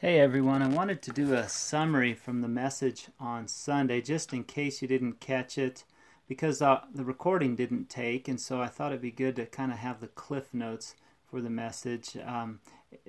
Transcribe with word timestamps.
Hey 0.00 0.20
everyone, 0.20 0.62
I 0.62 0.68
wanted 0.68 1.02
to 1.02 1.12
do 1.12 1.34
a 1.34 1.48
summary 1.48 2.14
from 2.14 2.40
the 2.40 2.46
message 2.46 3.08
on 3.18 3.48
Sunday 3.48 4.00
just 4.00 4.32
in 4.32 4.44
case 4.44 4.80
you 4.80 4.86
didn't 4.86 5.18
catch 5.18 5.58
it 5.58 5.82
because 6.28 6.62
uh, 6.62 6.82
the 6.94 7.02
recording 7.02 7.56
didn't 7.56 7.90
take, 7.90 8.28
and 8.28 8.40
so 8.40 8.62
I 8.62 8.68
thought 8.68 8.92
it'd 8.92 9.02
be 9.02 9.10
good 9.10 9.34
to 9.34 9.46
kind 9.46 9.72
of 9.72 9.78
have 9.78 10.00
the 10.00 10.06
cliff 10.06 10.54
notes 10.54 10.94
for 11.28 11.40
the 11.40 11.50
message, 11.50 12.16
um, 12.24 12.60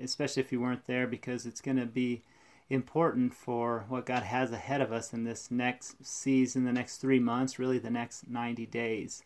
especially 0.01 0.41
if 0.41 0.51
you 0.51 0.61
weren't 0.61 0.87
there 0.87 1.05
because 1.05 1.45
it's 1.45 1.61
going 1.61 1.77
to 1.77 1.85
be 1.85 2.23
important 2.71 3.35
for 3.35 3.85
what 3.87 4.07
God 4.07 4.23
has 4.23 4.51
ahead 4.51 4.81
of 4.81 4.91
us 4.91 5.13
in 5.13 5.25
this 5.25 5.51
next 5.51 6.03
season, 6.03 6.65
the 6.65 6.73
next 6.73 6.97
three 6.97 7.19
months, 7.19 7.59
really 7.59 7.77
the 7.77 7.91
next 7.91 8.27
90 8.27 8.65
days. 8.65 9.21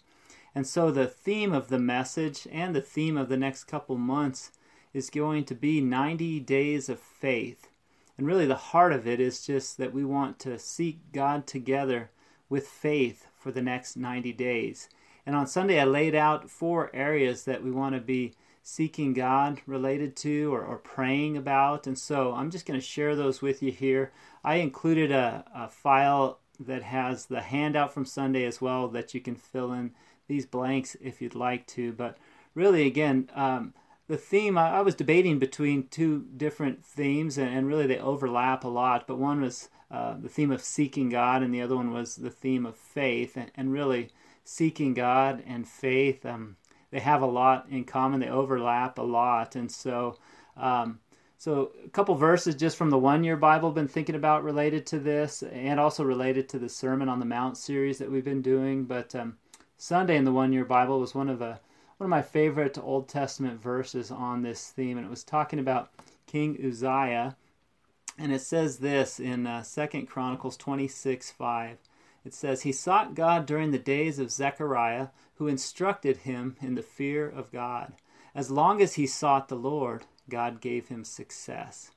And 0.53 0.67
so 0.67 0.91
the 0.91 1.07
theme 1.07 1.53
of 1.53 1.69
the 1.69 1.79
message 1.79 2.45
and 2.51 2.75
the 2.75 2.81
theme 2.81 3.15
of 3.15 3.29
the 3.29 3.37
next 3.37 3.63
couple 3.63 3.97
months 3.97 4.51
is 4.93 5.09
going 5.09 5.43
to 5.45 5.55
be 5.55 5.81
90 5.81 6.39
days 6.41 6.89
of 6.89 6.99
faith. 6.99 7.67
And 8.17 8.27
really, 8.27 8.45
the 8.45 8.55
heart 8.55 8.93
of 8.93 9.07
it 9.07 9.19
is 9.19 9.45
just 9.45 9.77
that 9.77 9.93
we 9.93 10.05
want 10.05 10.39
to 10.39 10.59
seek 10.59 11.11
God 11.11 11.47
together 11.47 12.11
with 12.47 12.67
faith 12.67 13.27
for 13.35 13.51
the 13.51 13.61
next 13.61 13.97
90 13.97 14.31
days. 14.33 14.87
And 15.25 15.35
on 15.35 15.47
Sunday, 15.47 15.79
I 15.79 15.85
laid 15.85 16.13
out 16.13 16.49
four 16.49 16.91
areas 16.93 17.45
that 17.45 17.63
we 17.63 17.71
want 17.71 17.95
to 17.95 18.01
be 18.01 18.33
seeking 18.61 19.13
God 19.13 19.61
related 19.65 20.15
to 20.17 20.53
or, 20.53 20.63
or 20.63 20.77
praying 20.77 21.37
about. 21.37 21.87
And 21.87 21.97
so 21.97 22.33
I'm 22.33 22.51
just 22.51 22.65
going 22.65 22.79
to 22.79 22.85
share 22.85 23.15
those 23.15 23.41
with 23.41 23.61
you 23.61 23.71
here. 23.71 24.11
I 24.43 24.55
included 24.55 25.11
a, 25.11 25.43
a 25.53 25.67
file 25.67 26.39
that 26.59 26.83
has 26.83 27.25
the 27.25 27.41
handout 27.41 27.93
from 27.93 28.05
Sunday 28.05 28.45
as 28.45 28.61
well 28.61 28.87
that 28.89 29.13
you 29.13 29.19
can 29.19 29.35
fill 29.35 29.73
in 29.73 29.91
these 30.27 30.45
blanks 30.45 30.95
if 31.01 31.21
you'd 31.21 31.35
like 31.35 31.67
to. 31.67 31.91
But 31.91 32.17
really, 32.55 32.85
again, 32.85 33.29
um, 33.35 33.73
the 34.07 34.17
theme 34.17 34.57
I, 34.57 34.71
I, 34.71 34.81
was 34.81 34.95
debating 34.95 35.39
between 35.39 35.87
two 35.87 36.25
different 36.35 36.83
themes 36.85 37.37
and, 37.37 37.49
and, 37.49 37.67
really 37.67 37.87
they 37.87 37.99
overlap 37.99 38.63
a 38.63 38.69
lot 38.69 39.07
but 39.07 39.17
one 39.17 39.41
was 39.41 39.69
uh, 39.89 40.15
the 40.19 40.29
theme 40.29 40.51
of 40.51 40.61
seeking 40.61 41.09
god 41.09 41.43
and 41.43 41.53
the 41.53 41.61
other 41.61 41.75
one 41.75 41.91
was 41.91 42.15
the 42.15 42.29
theme 42.29 42.65
of 42.65 42.75
faith 42.75 43.37
and, 43.37 43.51
and 43.55 43.71
really 43.71 44.09
seeking 44.43 44.93
god 44.93 45.43
and 45.47 45.67
faith 45.67 46.25
um, 46.25 46.55
they 46.91 46.99
have 46.99 47.21
a 47.21 47.27
lot 47.27 47.67
in 47.69 47.83
common 47.83 48.19
they 48.19 48.29
overlap 48.29 48.97
a 48.97 49.03
lot 49.03 49.55
and 49.55 49.71
so 49.71 50.17
um, 50.57 50.99
so 51.37 51.71
a 51.83 51.89
couple 51.89 52.15
verses 52.15 52.55
just 52.55 52.77
from 52.77 52.89
the 52.89 52.97
one 52.97 53.23
year 53.23 53.37
bible 53.37 53.71
been 53.71 53.87
thinking 53.87 54.15
about 54.15 54.43
related 54.43 54.85
to 54.85 54.99
this 54.99 55.43
and 55.43 55.79
also 55.79 56.03
related 56.03 56.49
to 56.49 56.59
the 56.59 56.69
sermon 56.69 57.07
on 57.07 57.19
the 57.19 57.25
mount 57.25 57.57
series 57.57 57.97
that 57.97 58.11
we've 58.11 58.25
been 58.25 58.41
doing 58.41 58.83
but 58.83 59.15
um, 59.15 59.37
sunday 59.77 60.17
in 60.17 60.25
the 60.25 60.31
one 60.31 60.51
year 60.51 60.65
bible 60.65 60.99
was 60.99 61.15
one 61.15 61.29
of 61.29 61.39
the 61.39 61.57
one 61.97 62.05
of 62.05 62.09
my 62.09 62.21
favorite 62.21 62.77
Old 62.77 63.07
Testament 63.07 63.61
verses 63.61 64.11
on 64.11 64.41
this 64.41 64.69
theme, 64.69 64.97
and 64.97 65.05
it 65.05 65.09
was 65.09 65.23
talking 65.23 65.59
about 65.59 65.91
King 66.25 66.57
Uzziah. 66.65 67.35
And 68.17 68.31
it 68.31 68.41
says 68.41 68.77
this 68.77 69.19
in 69.19 69.47
uh, 69.47 69.63
2 69.63 70.05
Chronicles 70.05 70.57
26 70.57 71.31
5. 71.31 71.77
It 72.25 72.33
says, 72.33 72.61
He 72.61 72.71
sought 72.71 73.15
God 73.15 73.45
during 73.45 73.71
the 73.71 73.79
days 73.79 74.19
of 74.19 74.31
Zechariah, 74.31 75.07
who 75.35 75.47
instructed 75.47 76.17
him 76.17 76.55
in 76.61 76.75
the 76.75 76.81
fear 76.81 77.27
of 77.27 77.51
God. 77.51 77.93
As 78.35 78.49
long 78.49 78.81
as 78.81 78.95
he 78.95 79.05
sought 79.05 79.47
the 79.47 79.55
Lord, 79.55 80.05
God 80.29 80.61
gave 80.61 80.87
him 80.87 81.03
success. 81.03 81.91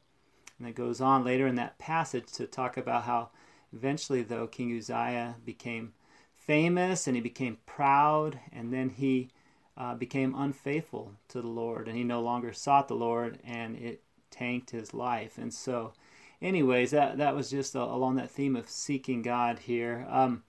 And 0.59 0.69
it 0.69 0.75
goes 0.75 1.01
on 1.01 1.25
later 1.25 1.47
in 1.47 1.55
that 1.57 1.79
passage 1.79 2.33
to 2.33 2.47
talk 2.47 2.77
about 2.77 3.05
how 3.05 3.31
eventually, 3.73 4.23
though, 4.23 4.47
King 4.47 4.77
Uzziah 4.77 5.37
became 5.45 5.93
famous 6.35 7.07
and 7.07 7.17
he 7.17 7.23
became 7.23 7.59
proud, 7.67 8.41
and 8.53 8.73
then 8.73 8.91
he 8.91 9.31
uh, 9.77 9.95
became 9.95 10.35
unfaithful 10.35 11.13
to 11.29 11.41
the 11.41 11.49
Lord 11.49 11.89
and 11.89 11.97
he 11.97 12.05
no 12.05 12.21
longer 12.21 12.53
sought 12.53 12.89
the 12.89 12.95
Lord 12.95 13.39
and 13.45 13.77
it 13.77 14.03
tanked 14.31 14.71
his 14.71 14.95
life. 14.95 15.39
And 15.39 15.53
so, 15.53 15.93
anyways, 16.41 16.91
that, 16.93 17.19
that 17.19 17.35
was 17.35 17.51
just 17.51 17.75
a, 17.75 17.83
along 17.83 18.17
that 18.17 18.31
theme 18.31 18.57
of 18.57 18.69
seeking 18.69 19.23
God 19.23 19.61
here. 19.61 20.07
Um, 20.09 20.43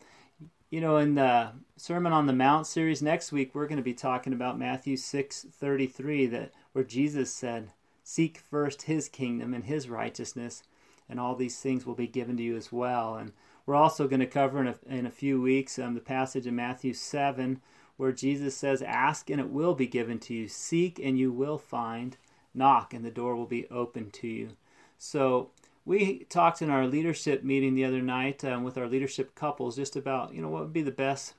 you 0.70 0.82
know, 0.82 0.98
in 0.98 1.16
the 1.16 1.52
Sermon 1.78 2.12
on 2.12 2.26
the 2.26 2.34
Mount 2.34 2.68
series 2.68 3.02
next 3.02 3.32
week, 3.32 3.54
we're 3.54 3.68
going 3.68 3.78
to 3.78 3.84
be 3.84 3.94
talking 3.94 4.34
about 4.34 4.60
Matthew 4.60 4.98
6 4.98 5.46
33, 5.52 6.26
that, 6.28 6.52
where 6.74 6.84
Jesus 6.84 7.32
said, 7.34 7.72
Seek 8.04 8.38
first 8.38 8.84
his 8.84 9.08
kingdom 9.08 9.54
and 9.54 9.64
his 9.66 9.90
righteousness, 9.90 10.64
and 11.10 11.20
all 11.20 11.36
these 11.36 11.60
things 11.60 11.86
will 11.86 11.96
be 11.96 12.08
given 12.08 12.38
to 12.38 12.44
you 12.44 12.58
as 12.58 12.72
well. 12.72 13.16
And 13.16 13.32
we're 13.66 13.76
also 13.76 14.08
going 14.08 14.20
to 14.20 14.26
cover 14.26 14.60
in 14.62 14.68
a, 14.68 14.76
in 14.88 15.06
a 15.06 15.12
few 15.12 15.42
weeks 15.42 15.80
um, 15.80 15.94
the 15.94 16.02
passage 16.02 16.48
in 16.48 16.56
Matthew 16.56 16.94
7 16.94 17.62
where 17.98 18.12
Jesus 18.12 18.56
says, 18.56 18.82
Ask 18.82 19.30
and 19.30 19.40
it 19.40 19.50
will 19.50 19.76
be 19.76 19.88
given 19.88 20.20
to 20.20 20.34
you, 20.34 20.48
seek 20.48 21.00
and 21.00 21.18
you 21.18 21.32
will 21.32 21.58
find, 21.58 22.18
knock 22.54 22.94
and 22.94 23.04
the 23.04 23.12
door 23.12 23.36
will 23.36 23.46
be 23.46 23.68
open 23.70 24.12
to 24.12 24.28
you. 24.28 24.50
So, 24.98 25.50
we 25.86 26.26
talked 26.30 26.62
in 26.62 26.70
our 26.70 26.86
leadership 26.86 27.44
meeting 27.44 27.74
the 27.74 27.86
other 27.86 28.02
night 28.02 28.44
um, 28.44 28.64
with 28.64 28.78
our 28.78 28.88
leadership 28.88 29.36
couples 29.36 29.78
just 29.78 29.96
about 29.96 30.34
you 30.34 30.42
know 30.42 30.50
what 30.50 30.64
would 30.64 30.74
be 30.74 30.82
the 30.82 30.92
best 30.92 31.34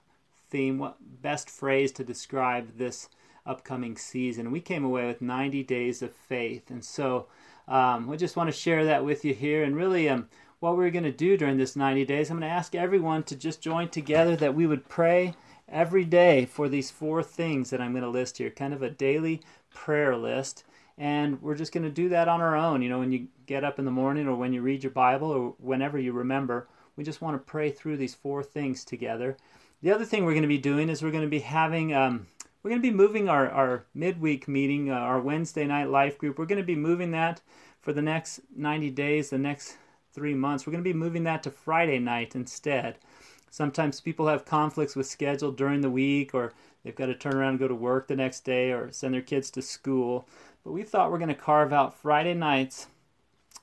theme 0.49 0.79
what 0.79 0.97
best 1.21 1.51
phrase 1.51 1.93
to 1.93 2.05
describe 2.05 2.79
this 2.79 3.11
upcoming 3.49 3.97
season. 3.97 4.51
We 4.51 4.61
came 4.61 4.85
away 4.85 5.07
with 5.07 5.23
90 5.23 5.65
days 5.65 6.03
of 6.03 6.13
faith. 6.13 6.71
And 6.71 6.85
so 6.85 7.27
um, 7.67 8.07
we 8.07 8.17
just 8.17 8.37
want 8.37 8.49
to 8.49 8.57
share 8.57 8.85
that 8.85 9.05
with 9.05 9.25
you 9.25 9.35
here 9.35 9.65
and 9.65 9.75
really 9.75 10.09
um, 10.09 10.29
what 10.61 10.77
we're 10.77 10.91
going 10.91 11.05
to 11.05 11.13
do 11.13 11.37
during 11.37 11.57
this 11.57 11.77
90 11.77 12.05
days 12.05 12.31
i'm 12.31 12.39
going 12.39 12.49
to 12.49 12.55
ask 12.55 12.75
everyone 12.75 13.23
to 13.23 13.37
just 13.37 13.61
join 13.61 13.89
together 13.89 14.35
that 14.35 14.55
we 14.55 14.67
would 14.67 14.89
pray 14.89 15.35
every 15.71 16.05
day 16.05 16.47
for 16.47 16.69
these 16.69 16.91
four 16.91 17.23
things 17.23 17.71
that 17.71 17.81
I'm 17.81 17.93
going 17.93 18.03
to 18.03 18.09
list 18.09 18.39
here, 18.39 18.51
kind 18.51 18.75
of 18.75 18.83
a 18.83 18.91
daily 18.91 19.43
prayer 19.73 20.17
list. 20.17 20.65
And 20.97 21.41
we're 21.41 21.55
just 21.55 21.73
going 21.73 21.84
to 21.84 21.91
do 21.91 22.09
that 22.09 22.29
on 22.29 22.41
our 22.41 22.56
own. 22.56 22.83
You 22.83 22.89
know, 22.89 22.99
when 22.99 23.12
you 23.12 23.29
get 23.47 23.65
up 23.65 23.78
in 23.78 23.84
the 23.84 23.91
morning 23.91 24.27
or 24.27 24.34
when 24.34 24.53
you 24.53 24.62
read 24.62 24.83
your 24.83 24.91
Bible 24.91 25.31
or 25.31 25.55
whenever 25.59 25.99
you 25.99 26.12
remember, 26.12 26.69
we 26.97 27.05
just 27.05 27.23
want 27.23 27.34
to 27.34 27.51
pray 27.51 27.71
through 27.71 27.97
these 27.97 28.15
four 28.15 28.43
things 28.43 28.84
together. 28.84 29.37
The 29.81 29.93
other 29.93 30.05
thing 30.05 30.25
we're 30.25 30.33
going 30.33 30.43
to 30.43 30.49
be 30.49 30.59
doing 30.59 30.89
is 30.89 31.03
we're 31.03 31.12
going 31.12 31.23
to 31.23 31.28
be 31.28 31.39
having, 31.39 31.95
um, 31.95 32.27
we're 32.62 32.71
going 32.71 32.83
to 32.83 32.91
be 32.91 32.97
moving 32.97 33.28
our, 33.28 33.49
our 33.49 33.84
midweek 33.95 34.49
meeting, 34.49 34.91
uh, 34.91 34.95
our 34.95 35.21
Wednesday 35.21 35.65
night 35.65 35.89
life 35.89 36.19
group. 36.19 36.37
We're 36.37 36.47
going 36.47 36.61
to 36.61 36.67
be 36.67 36.75
moving 36.75 37.12
that 37.12 37.41
for 37.81 37.93
the 37.93 38.03
next 38.03 38.41
90 38.57 38.91
days, 38.91 39.31
the 39.31 39.39
next 39.39 39.77
three 40.12 40.34
months. 40.34 40.67
We're 40.67 40.73
going 40.73 40.83
to 40.83 40.91
be 40.91 40.99
moving 40.99 41.23
that 41.25 41.45
to 41.45 41.53
Friday 41.53 42.01
night 42.01 42.34
instead. 42.34 42.99
Sometimes 43.50 44.00
people 44.00 44.26
have 44.26 44.44
conflicts 44.44 44.97
with 44.97 45.06
schedule 45.06 45.53
during 45.53 45.81
the 45.81 45.91
week, 45.91 46.34
or 46.34 46.53
they've 46.82 46.94
got 46.94 47.06
to 47.06 47.14
turn 47.14 47.34
around 47.34 47.50
and 47.50 47.59
go 47.59 47.69
to 47.69 47.75
work 47.75 48.09
the 48.09 48.16
next 48.16 48.41
day, 48.44 48.70
or 48.72 48.92
send 48.92 49.14
their 49.14 49.22
kids 49.22 49.50
to 49.53 49.62
school. 49.62 50.28
But 50.64 50.72
we 50.72 50.82
thought 50.82 51.10
we're 51.10 51.19
going 51.19 51.28
to 51.28 51.34
carve 51.34 51.72
out 51.72 51.98
Friday 51.98 52.34
nights 52.34 52.88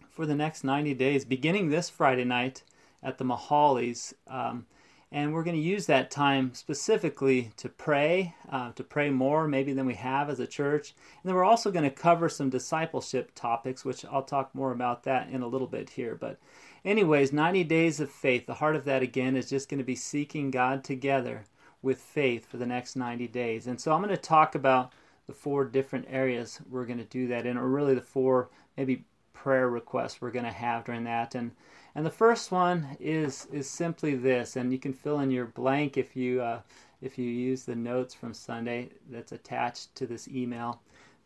for 0.09 0.25
the 0.25 0.35
next 0.35 0.63
90 0.63 0.93
days, 0.93 1.25
beginning 1.25 1.69
this 1.69 1.89
Friday 1.89 2.23
night 2.23 2.63
at 3.03 3.17
the 3.17 3.25
Mahali's. 3.25 4.13
Um, 4.27 4.65
and 5.11 5.33
we're 5.33 5.43
going 5.43 5.55
to 5.55 5.61
use 5.61 5.85
that 5.85 6.11
time 6.11 6.53
specifically 6.53 7.51
to 7.57 7.69
pray, 7.69 8.35
uh, 8.49 8.71
to 8.73 8.83
pray 8.83 9.09
more 9.09 9.47
maybe 9.47 9.73
than 9.73 9.85
we 9.85 9.93
have 9.93 10.29
as 10.29 10.39
a 10.39 10.47
church. 10.47 10.93
And 11.21 11.29
then 11.29 11.35
we're 11.35 11.43
also 11.43 11.71
going 11.71 11.83
to 11.83 11.95
cover 11.95 12.27
some 12.27 12.49
discipleship 12.49 13.31
topics, 13.35 13.85
which 13.85 14.03
I'll 14.05 14.23
talk 14.23 14.53
more 14.53 14.71
about 14.71 15.03
that 15.03 15.29
in 15.29 15.41
a 15.41 15.47
little 15.47 15.67
bit 15.67 15.91
here. 15.91 16.15
But 16.15 16.39
Anyways, 16.85 17.33
90 17.33 17.63
days 17.63 17.99
of 17.99 18.11
faith. 18.11 18.45
The 18.45 18.53
heart 18.53 18.75
of 18.75 18.85
that 18.85 19.01
again 19.01 19.35
is 19.35 19.49
just 19.49 19.69
going 19.69 19.79
to 19.79 19.83
be 19.83 19.95
seeking 19.95 20.51
God 20.51 20.83
together 20.83 21.45
with 21.81 21.99
faith 21.99 22.45
for 22.45 22.57
the 22.57 22.65
next 22.67 22.95
90 22.95 23.27
days. 23.29 23.65
And 23.65 23.81
so 23.81 23.91
I'm 23.91 24.03
going 24.03 24.15
to 24.15 24.21
talk 24.21 24.53
about 24.53 24.93
the 25.25 25.33
four 25.33 25.65
different 25.65 26.05
areas 26.11 26.61
we're 26.69 26.85
going 26.85 26.99
to 26.99 27.05
do 27.05 27.27
that 27.29 27.47
in, 27.47 27.57
or 27.57 27.67
really 27.67 27.95
the 27.95 28.01
four 28.01 28.49
maybe 28.77 29.03
prayer 29.33 29.67
requests 29.67 30.21
we're 30.21 30.29
going 30.29 30.45
to 30.45 30.51
have 30.51 30.85
during 30.85 31.05
that. 31.05 31.33
And 31.33 31.51
and 31.95 32.05
the 32.05 32.11
first 32.11 32.51
one 32.51 32.97
is 32.99 33.47
is 33.51 33.69
simply 33.69 34.15
this, 34.15 34.55
and 34.55 34.71
you 34.71 34.79
can 34.79 34.93
fill 34.93 35.19
in 35.19 35.31
your 35.31 35.45
blank 35.45 35.97
if 35.97 36.15
you 36.15 36.41
uh, 36.41 36.59
if 37.01 37.17
you 37.17 37.25
use 37.25 37.63
the 37.63 37.75
notes 37.75 38.13
from 38.13 38.33
Sunday 38.33 38.89
that's 39.09 39.31
attached 39.31 39.95
to 39.95 40.05
this 40.05 40.27
email. 40.27 40.81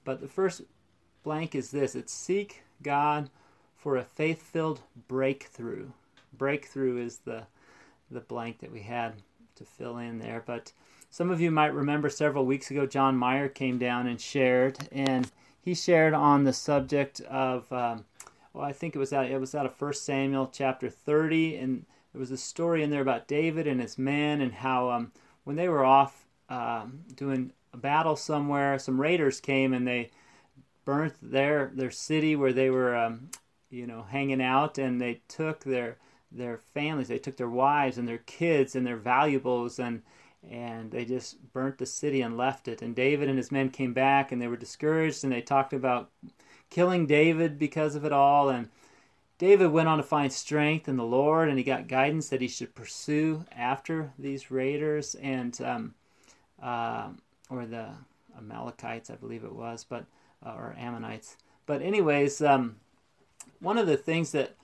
But 0.05 0.21
the 0.21 0.27
first 0.27 0.61
blank 1.23 1.55
is 1.55 1.71
this: 1.71 1.95
it's 1.95 2.13
seek 2.13 2.63
God 2.81 3.29
for 3.79 3.97
a 3.97 4.03
faith 4.03 4.41
filled 4.41 4.81
breakthrough. 5.07 5.89
Breakthrough 6.37 6.97
is 6.97 7.19
the, 7.19 7.43
the 8.11 8.19
blank 8.19 8.59
that 8.59 8.71
we 8.71 8.81
had 8.81 9.13
to 9.55 9.63
fill 9.63 9.97
in 9.97 10.19
there. 10.19 10.43
But 10.45 10.73
some 11.09 11.31
of 11.31 11.41
you 11.41 11.49
might 11.49 11.73
remember 11.73 12.09
several 12.09 12.45
weeks 12.45 12.69
ago, 12.71 12.85
John 12.85 13.15
Meyer 13.15 13.47
came 13.47 13.77
down 13.77 14.07
and 14.07 14.19
shared, 14.19 14.77
and 14.91 15.31
he 15.61 15.73
shared 15.73 16.13
on 16.13 16.43
the 16.43 16.53
subject 16.53 17.21
of, 17.21 17.71
um, 17.71 18.05
well, 18.59 18.67
I 18.67 18.73
think 18.73 18.93
it 18.93 18.99
was 18.99 19.13
out, 19.13 19.31
it 19.31 19.39
was 19.39 19.55
out 19.55 19.65
of 19.65 19.81
1 19.81 19.93
Samuel 19.93 20.49
chapter 20.51 20.89
30, 20.89 21.55
and 21.55 21.85
there 22.11 22.19
was 22.19 22.29
a 22.29 22.35
story 22.35 22.83
in 22.83 22.89
there 22.89 23.01
about 23.01 23.25
David 23.25 23.67
and 23.67 23.79
his 23.79 23.97
men 23.97 24.41
and 24.41 24.51
how 24.51 24.89
um, 24.89 25.13
when 25.45 25.55
they 25.55 25.69
were 25.69 25.85
off 25.85 26.25
um, 26.49 26.99
doing 27.15 27.53
a 27.71 27.77
battle 27.77 28.17
somewhere, 28.17 28.77
some 28.77 28.99
raiders 28.99 29.39
came 29.39 29.71
and 29.71 29.87
they 29.87 30.11
burnt 30.83 31.13
their 31.21 31.71
their 31.73 31.91
city 31.91 32.35
where 32.35 32.51
they 32.51 32.69
were 32.69 32.97
um, 32.97 33.29
you 33.69 33.87
know, 33.87 34.01
hanging 34.09 34.41
out, 34.41 34.77
and 34.77 34.99
they 34.99 35.21
took 35.29 35.63
their 35.63 35.95
their 36.29 36.57
families, 36.57 37.07
they 37.07 37.17
took 37.17 37.37
their 37.37 37.49
wives 37.49 37.97
and 37.97 38.09
their 38.09 38.17
kids 38.17 38.75
and 38.75 38.85
their 38.85 38.97
valuables, 38.97 39.79
and 39.79 40.01
and 40.51 40.91
they 40.91 41.05
just 41.05 41.37
burnt 41.53 41.77
the 41.77 41.85
city 41.85 42.19
and 42.19 42.35
left 42.35 42.67
it. 42.67 42.81
And 42.81 42.93
David 42.93 43.29
and 43.29 43.37
his 43.37 43.53
men 43.53 43.69
came 43.69 43.93
back, 43.93 44.33
and 44.33 44.41
they 44.41 44.47
were 44.49 44.57
discouraged, 44.57 45.23
and 45.23 45.31
they 45.31 45.41
talked 45.41 45.71
about 45.71 46.09
killing 46.69 47.05
David 47.07 47.57
because 47.57 47.95
of 47.95 48.05
it 48.05 48.11
all, 48.11 48.49
and 48.49 48.69
David 49.37 49.67
went 49.67 49.87
on 49.87 49.97
to 49.97 50.03
find 50.03 50.31
strength 50.31 50.89
in 50.89 50.97
the 50.97 51.03
Lord, 51.03 51.47
and 51.49 51.57
he 51.57 51.63
got 51.63 51.87
guidance 51.87 52.29
that 52.29 52.41
he 52.41 52.47
should 52.47 52.75
pursue 52.75 53.45
after 53.55 54.11
these 54.19 54.51
raiders 54.51 55.15
and 55.15 55.59
um, 55.61 55.93
uh, 56.61 57.09
or 57.49 57.65
the 57.65 57.87
Amalekites, 58.37 59.09
I 59.09 59.15
believe 59.15 59.43
it 59.43 59.55
was, 59.55 59.85
but 59.87 60.05
uh, 60.45 60.51
or 60.51 60.75
Ammonites. 60.77 61.37
But 61.65 61.81
anyways, 61.81 62.41
um, 62.41 62.77
one 63.59 63.77
of 63.77 63.87
the 63.87 63.97
things 63.97 64.31
that 64.31 64.55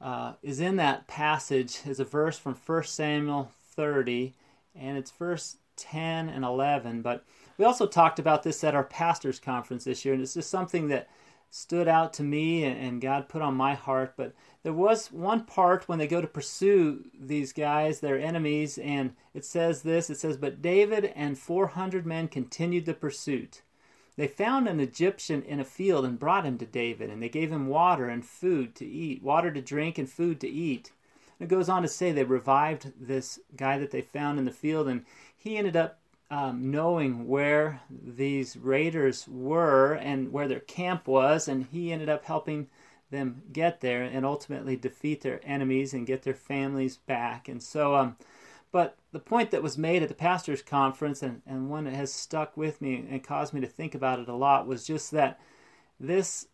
uh, 0.00 0.34
is 0.42 0.60
in 0.60 0.76
that 0.76 1.06
passage 1.06 1.80
is 1.86 2.00
a 2.00 2.04
verse 2.04 2.38
from 2.38 2.54
1 2.54 2.84
Samuel 2.84 3.50
30, 3.74 4.34
and 4.74 4.98
it's 4.98 5.10
verse 5.10 5.56
10 5.76 6.28
and 6.28 6.44
11. 6.44 7.02
But 7.02 7.24
we 7.58 7.64
also 7.64 7.86
talked 7.86 8.18
about 8.18 8.42
this 8.42 8.62
at 8.64 8.74
our 8.74 8.84
pastors' 8.84 9.38
conference 9.38 9.84
this 9.84 10.04
year, 10.04 10.14
and 10.14 10.22
it's 10.22 10.34
just 10.34 10.50
something 10.50 10.88
that 10.88 11.08
stood 11.54 11.86
out 11.86 12.14
to 12.14 12.22
me 12.22 12.64
and, 12.64 12.78
and 12.80 13.00
God 13.02 13.28
put 13.28 13.42
on 13.42 13.54
my 13.54 13.74
heart. 13.74 14.14
But 14.16 14.32
there 14.62 14.72
was 14.72 15.12
one 15.12 15.44
part 15.44 15.86
when 15.86 15.98
they 15.98 16.06
go 16.06 16.22
to 16.22 16.26
pursue 16.26 17.04
these 17.18 17.52
guys, 17.52 18.00
their 18.00 18.18
enemies, 18.18 18.78
and 18.78 19.14
it 19.34 19.44
says 19.44 19.82
this 19.82 20.08
it 20.08 20.18
says, 20.18 20.38
But 20.38 20.62
David 20.62 21.12
and 21.14 21.38
400 21.38 22.06
men 22.06 22.28
continued 22.28 22.86
the 22.86 22.94
pursuit. 22.94 23.60
They 24.16 24.28
found 24.28 24.66
an 24.66 24.80
Egyptian 24.80 25.42
in 25.42 25.60
a 25.60 25.64
field 25.64 26.06
and 26.06 26.18
brought 26.18 26.46
him 26.46 26.56
to 26.56 26.66
David, 26.66 27.10
and 27.10 27.22
they 27.22 27.28
gave 27.28 27.52
him 27.52 27.66
water 27.66 28.08
and 28.08 28.24
food 28.24 28.74
to 28.76 28.86
eat, 28.86 29.22
water 29.22 29.52
to 29.52 29.60
drink 29.60 29.98
and 29.98 30.08
food 30.08 30.40
to 30.40 30.48
eat. 30.48 30.90
And 31.38 31.46
it 31.46 31.54
goes 31.54 31.68
on 31.68 31.82
to 31.82 31.88
say 31.88 32.12
they 32.12 32.24
revived 32.24 32.92
this 32.98 33.38
guy 33.56 33.78
that 33.78 33.90
they 33.90 34.00
found 34.00 34.38
in 34.38 34.46
the 34.46 34.50
field, 34.50 34.88
and 34.88 35.04
he 35.36 35.58
ended 35.58 35.76
up 35.76 35.98
um, 36.32 36.70
knowing 36.70 37.28
where 37.28 37.82
these 37.90 38.56
raiders 38.56 39.28
were 39.28 39.92
and 39.92 40.32
where 40.32 40.48
their 40.48 40.60
camp 40.60 41.06
was, 41.06 41.46
and 41.46 41.66
he 41.66 41.92
ended 41.92 42.08
up 42.08 42.24
helping 42.24 42.68
them 43.10 43.42
get 43.52 43.82
there 43.82 44.02
and 44.02 44.24
ultimately 44.24 44.74
defeat 44.74 45.20
their 45.20 45.42
enemies 45.44 45.92
and 45.92 46.06
get 46.06 46.22
their 46.22 46.32
families 46.32 46.96
back. 46.96 47.48
And 47.48 47.62
so, 47.62 47.94
um, 47.94 48.16
but 48.70 48.96
the 49.12 49.18
point 49.18 49.50
that 49.50 49.62
was 49.62 49.76
made 49.76 50.02
at 50.02 50.08
the 50.08 50.14
pastors' 50.14 50.62
conference, 50.62 51.22
and, 51.22 51.42
and 51.46 51.68
one 51.68 51.84
that 51.84 51.92
has 51.92 52.10
stuck 52.10 52.56
with 52.56 52.80
me 52.80 53.04
and 53.10 53.22
caused 53.22 53.52
me 53.52 53.60
to 53.60 53.66
think 53.66 53.94
about 53.94 54.18
it 54.18 54.28
a 54.28 54.34
lot, 54.34 54.66
was 54.66 54.86
just 54.86 55.10
that 55.10 55.38
this 56.00 56.46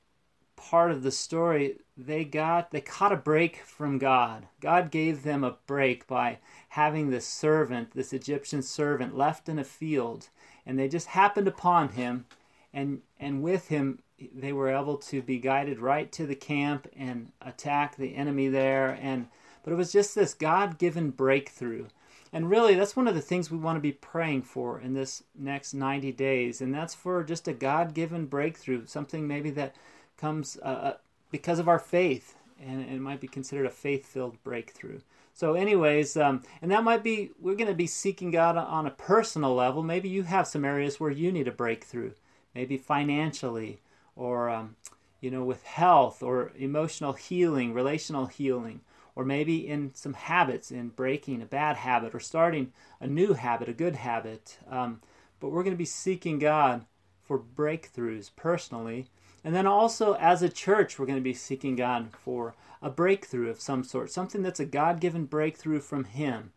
part 0.58 0.90
of 0.90 1.02
the 1.02 1.10
story 1.10 1.76
they 1.96 2.24
got 2.24 2.70
they 2.70 2.80
caught 2.80 3.12
a 3.12 3.16
break 3.16 3.58
from 3.64 3.98
God. 3.98 4.46
God 4.60 4.90
gave 4.90 5.22
them 5.22 5.44
a 5.44 5.56
break 5.66 6.06
by 6.06 6.38
having 6.70 7.10
this 7.10 7.26
servant, 7.26 7.92
this 7.92 8.12
Egyptian 8.12 8.62
servant, 8.62 9.16
left 9.16 9.48
in 9.48 9.58
a 9.58 9.64
field, 9.64 10.28
and 10.66 10.78
they 10.78 10.88
just 10.88 11.08
happened 11.08 11.48
upon 11.48 11.90
him, 11.90 12.26
and 12.72 13.00
and 13.18 13.42
with 13.42 13.68
him 13.68 14.00
they 14.34 14.52
were 14.52 14.68
able 14.68 14.96
to 14.96 15.22
be 15.22 15.38
guided 15.38 15.78
right 15.78 16.10
to 16.12 16.26
the 16.26 16.34
camp 16.34 16.88
and 16.96 17.30
attack 17.40 17.96
the 17.96 18.16
enemy 18.16 18.48
there. 18.48 18.98
And 19.00 19.28
but 19.62 19.72
it 19.72 19.76
was 19.76 19.92
just 19.92 20.14
this 20.14 20.34
God-given 20.34 21.10
breakthrough 21.10 21.86
and 22.32 22.50
really, 22.50 22.74
that's 22.74 22.96
one 22.96 23.08
of 23.08 23.14
the 23.14 23.22
things 23.22 23.50
we 23.50 23.56
want 23.56 23.76
to 23.76 23.80
be 23.80 23.92
praying 23.92 24.42
for 24.42 24.80
in 24.80 24.92
this 24.92 25.22
next 25.34 25.72
90 25.72 26.12
days. 26.12 26.60
And 26.60 26.74
that's 26.74 26.94
for 26.94 27.24
just 27.24 27.48
a 27.48 27.54
God 27.54 27.94
given 27.94 28.26
breakthrough, 28.26 28.86
something 28.86 29.26
maybe 29.26 29.50
that 29.50 29.74
comes 30.18 30.58
uh, 30.62 30.66
uh 30.66 30.94
because 31.30 31.58
of 31.58 31.68
our 31.68 31.78
faith. 31.78 32.34
And 32.60 32.82
it 32.82 33.00
might 33.00 33.20
be 33.20 33.28
considered 33.28 33.66
a 33.66 33.70
faith 33.70 34.04
filled 34.04 34.42
breakthrough. 34.42 35.00
So, 35.32 35.54
anyways, 35.54 36.16
um, 36.16 36.42
and 36.60 36.72
that 36.72 36.82
might 36.82 37.04
be, 37.04 37.30
we're 37.40 37.54
going 37.54 37.70
to 37.70 37.74
be 37.74 37.86
seeking 37.86 38.32
God 38.32 38.56
on 38.56 38.84
a 38.84 38.90
personal 38.90 39.54
level. 39.54 39.84
Maybe 39.84 40.08
you 40.08 40.24
have 40.24 40.48
some 40.48 40.64
areas 40.64 40.98
where 40.98 41.12
you 41.12 41.30
need 41.30 41.46
a 41.46 41.52
breakthrough, 41.52 42.10
maybe 42.56 42.76
financially, 42.76 43.78
or, 44.16 44.50
um, 44.50 44.74
you 45.20 45.30
know, 45.30 45.44
with 45.44 45.62
health, 45.62 46.20
or 46.20 46.50
emotional 46.56 47.12
healing, 47.12 47.72
relational 47.72 48.26
healing 48.26 48.80
or 49.18 49.24
maybe 49.24 49.66
in 49.66 49.92
some 49.94 50.14
habits, 50.14 50.70
in 50.70 50.90
breaking 50.90 51.42
a 51.42 51.44
bad 51.44 51.74
habit 51.74 52.14
or 52.14 52.20
starting 52.20 52.72
a 53.00 53.06
new 53.08 53.32
habit, 53.32 53.68
a 53.68 53.72
good 53.72 53.96
habit. 53.96 54.58
Um, 54.70 55.00
but 55.40 55.48
we're 55.48 55.64
going 55.64 55.74
to 55.74 55.76
be 55.76 55.84
seeking 55.84 56.38
God 56.38 56.84
for 57.24 57.36
breakthroughs 57.36 58.30
personally. 58.36 59.08
And 59.44 59.54
then 59.54 59.66
also 59.66 60.14
as 60.14 60.42
a 60.42 60.48
church, 60.48 60.98
we're 60.98 61.06
going 61.06 61.18
to 61.18 61.22
be 61.22 61.34
seeking 61.34 61.76
God 61.76 62.10
for 62.12 62.54
a 62.82 62.90
breakthrough 62.90 63.50
of 63.50 63.60
some 63.60 63.84
sort, 63.84 64.10
something 64.10 64.42
that's 64.42 64.60
a 64.60 64.66
God 64.66 65.00
given 65.00 65.24
breakthrough 65.24 65.80
from 65.80 66.04
Him. 66.04 66.52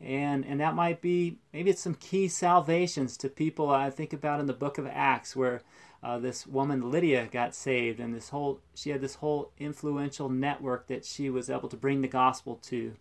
And, 0.00 0.44
and 0.44 0.60
that 0.60 0.74
might 0.74 1.00
be 1.00 1.38
maybe 1.52 1.70
it's 1.70 1.80
some 1.80 1.94
key 1.94 2.26
salvations 2.28 3.16
to 3.18 3.28
people 3.28 3.70
I 3.70 3.90
think 3.90 4.12
about 4.12 4.40
in 4.40 4.46
the 4.46 4.52
book 4.52 4.76
of 4.76 4.86
Acts 4.86 5.36
where 5.36 5.62
uh, 6.02 6.18
this 6.18 6.46
woman 6.46 6.90
Lydia 6.90 7.28
got 7.30 7.54
saved, 7.54 8.00
and 8.00 8.12
this 8.12 8.30
whole 8.30 8.60
she 8.74 8.90
had 8.90 9.00
this 9.00 9.16
whole 9.16 9.52
influential 9.58 10.28
network 10.28 10.88
that 10.88 11.04
she 11.04 11.30
was 11.30 11.48
able 11.48 11.68
to 11.68 11.76
bring 11.76 12.00
the 12.02 12.08
gospel 12.08 12.56
to, 12.56 12.96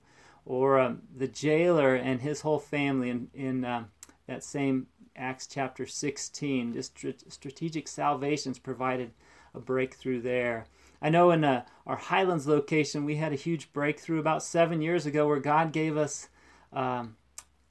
or 0.45 0.79
um, 0.79 1.01
the 1.17 1.27
jailer 1.27 1.95
and 1.95 2.21
his 2.21 2.41
whole 2.41 2.59
family 2.59 3.09
in 3.09 3.29
in 3.33 3.65
um, 3.65 3.87
that 4.27 4.43
same 4.43 4.85
Acts 5.15 5.47
chapter 5.47 5.85
16. 5.85 6.73
Just 6.73 6.97
strategic 7.29 7.87
salvations 7.87 8.59
provided 8.59 9.11
a 9.53 9.59
breakthrough 9.59 10.21
there. 10.21 10.65
I 11.01 11.09
know 11.09 11.31
in 11.31 11.43
uh, 11.43 11.65
our 11.85 11.95
Highlands 11.95 12.47
location 12.47 13.05
we 13.05 13.15
had 13.15 13.33
a 13.33 13.37
huge 13.37 13.73
breakthrough 13.73 14.19
about 14.19 14.43
seven 14.43 14.81
years 14.81 15.05
ago 15.05 15.27
where 15.27 15.39
God 15.39 15.71
gave 15.71 15.97
us 15.97 16.29
um, 16.71 17.15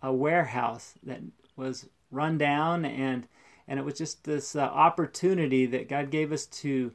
a 0.02 0.12
warehouse 0.12 0.94
that 1.02 1.20
was 1.56 1.88
run 2.10 2.38
down 2.38 2.84
and 2.84 3.26
and 3.68 3.78
it 3.78 3.84
was 3.84 3.94
just 3.94 4.24
this 4.24 4.56
uh, 4.56 4.60
opportunity 4.62 5.64
that 5.66 5.88
God 5.88 6.10
gave 6.10 6.32
us 6.32 6.46
to 6.46 6.92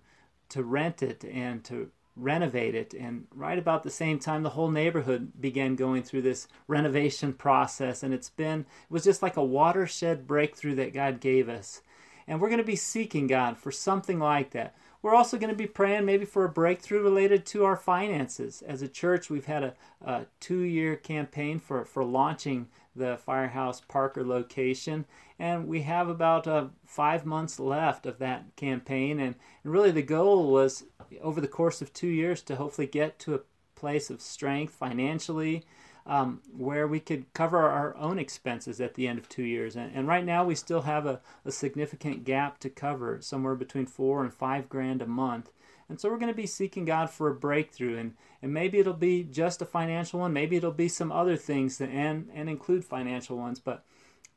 to 0.50 0.64
rent 0.64 1.02
it 1.02 1.24
and 1.24 1.64
to 1.66 1.90
renovate 2.16 2.76
it. 2.76 2.94
And 2.94 3.28
right 3.34 3.58
about 3.58 3.84
the 3.84 3.90
same 3.90 4.20
time 4.20 4.44
the 4.44 4.52
whole 4.52 4.70
neighborhood 4.70 5.34
began 5.40 5.76
going 5.76 6.04
through 6.04 6.22
this 6.24 6.48
renovation 6.68 7.34
process. 7.34 8.04
And 8.04 8.14
it's 8.14 8.30
been 8.30 8.62
it 8.62 8.92
was 8.92 9.04
just 9.04 9.22
like 9.22 9.38
a 9.38 9.44
watershed 9.44 10.28
breakthrough 10.28 10.76
that 10.76 10.94
God 10.94 11.20
gave 11.20 11.50
us. 11.50 11.82
And 12.28 12.42
we're 12.42 12.50
going 12.50 12.58
to 12.58 12.64
be 12.64 12.76
seeking 12.76 13.28
God 13.28 13.58
for 13.58 13.72
something 13.72 14.20
like 14.20 14.52
that. 14.52 14.76
We're 15.02 15.14
also 15.14 15.38
going 15.38 15.52
to 15.52 15.56
be 15.56 15.68
praying 15.68 16.06
maybe 16.06 16.26
for 16.26 16.46
a 16.46 16.50
breakthrough 16.50 17.04
related 17.04 17.46
to 17.48 17.64
our 17.64 17.78
finances. 17.78 18.64
As 18.68 18.82
a 18.82 18.88
church 18.88 19.30
we've 19.30 19.46
had 19.46 19.64
a, 19.64 19.74
a 20.04 20.26
two-year 20.40 20.96
campaign 20.96 21.60
for 21.60 21.86
for 21.86 22.04
launching 22.04 22.68
the 22.96 23.18
Firehouse 23.18 23.82
Parker 23.82 24.26
location. 24.26 25.06
And 25.38 25.68
we 25.68 25.82
have 25.82 26.08
about 26.08 26.48
uh, 26.48 26.68
five 26.86 27.26
months 27.26 27.60
left 27.60 28.06
of 28.06 28.20
that 28.20 28.56
campaign. 28.56 29.20
And, 29.20 29.36
and 29.64 29.74
really, 29.74 29.92
the 29.92 30.02
goal 30.02 30.52
was 30.52 30.86
over 31.22 31.42
the 31.42 31.48
course 31.48 31.82
of 31.82 31.94
two 31.94 32.08
years 32.08 32.42
to 32.44 32.56
hopefully 32.56 32.88
get 32.88 33.20
to 33.20 33.36
a 33.36 33.42
place 33.76 34.10
of 34.10 34.22
strength 34.22 34.74
financially 34.74 35.66
um, 36.08 36.42
where 36.56 36.88
we 36.88 37.00
could 37.00 37.32
cover 37.34 37.58
our 37.58 37.96
own 37.98 38.20
expenses 38.20 38.80
at 38.80 38.94
the 38.94 39.08
end 39.08 39.18
of 39.18 39.28
two 39.28 39.44
years. 39.44 39.76
And, 39.76 39.92
and 39.96 40.08
right 40.08 40.24
now, 40.24 40.46
we 40.46 40.56
still 40.56 40.82
have 40.82 41.06
a, 41.06 41.20
a 41.44 41.52
significant 41.52 42.24
gap 42.24 42.60
to 42.60 42.70
cover, 42.70 43.20
somewhere 43.22 43.56
between 43.56 43.88
four 43.88 44.24
and 44.24 44.34
five 44.34 44.70
grand 44.70 45.02
a 45.02 45.08
month. 45.08 45.52
And 45.88 46.00
so 46.00 46.10
we're 46.10 46.18
going 46.18 46.32
to 46.32 46.36
be 46.36 46.48
seeking 46.48 46.86
God 46.86 47.10
for 47.10 47.30
a 47.30 47.36
breakthrough. 47.36 47.98
And, 47.98 48.14
and 48.42 48.54
maybe 48.54 48.80
it'll 48.80 48.94
be 48.94 49.24
just 49.24 49.62
a 49.62 49.66
financial 49.66 50.20
one. 50.20 50.34
Maybe 50.34 50.56
it'll 50.56 50.72
be 50.72 50.88
some 50.88 51.12
other 51.12 51.38
things 51.38 51.78
that, 51.78 51.90
and, 51.90 52.30
and 52.34 52.50
include 52.50 52.84
financial 52.84 53.38
ones. 53.38 53.60
But 53.60 53.84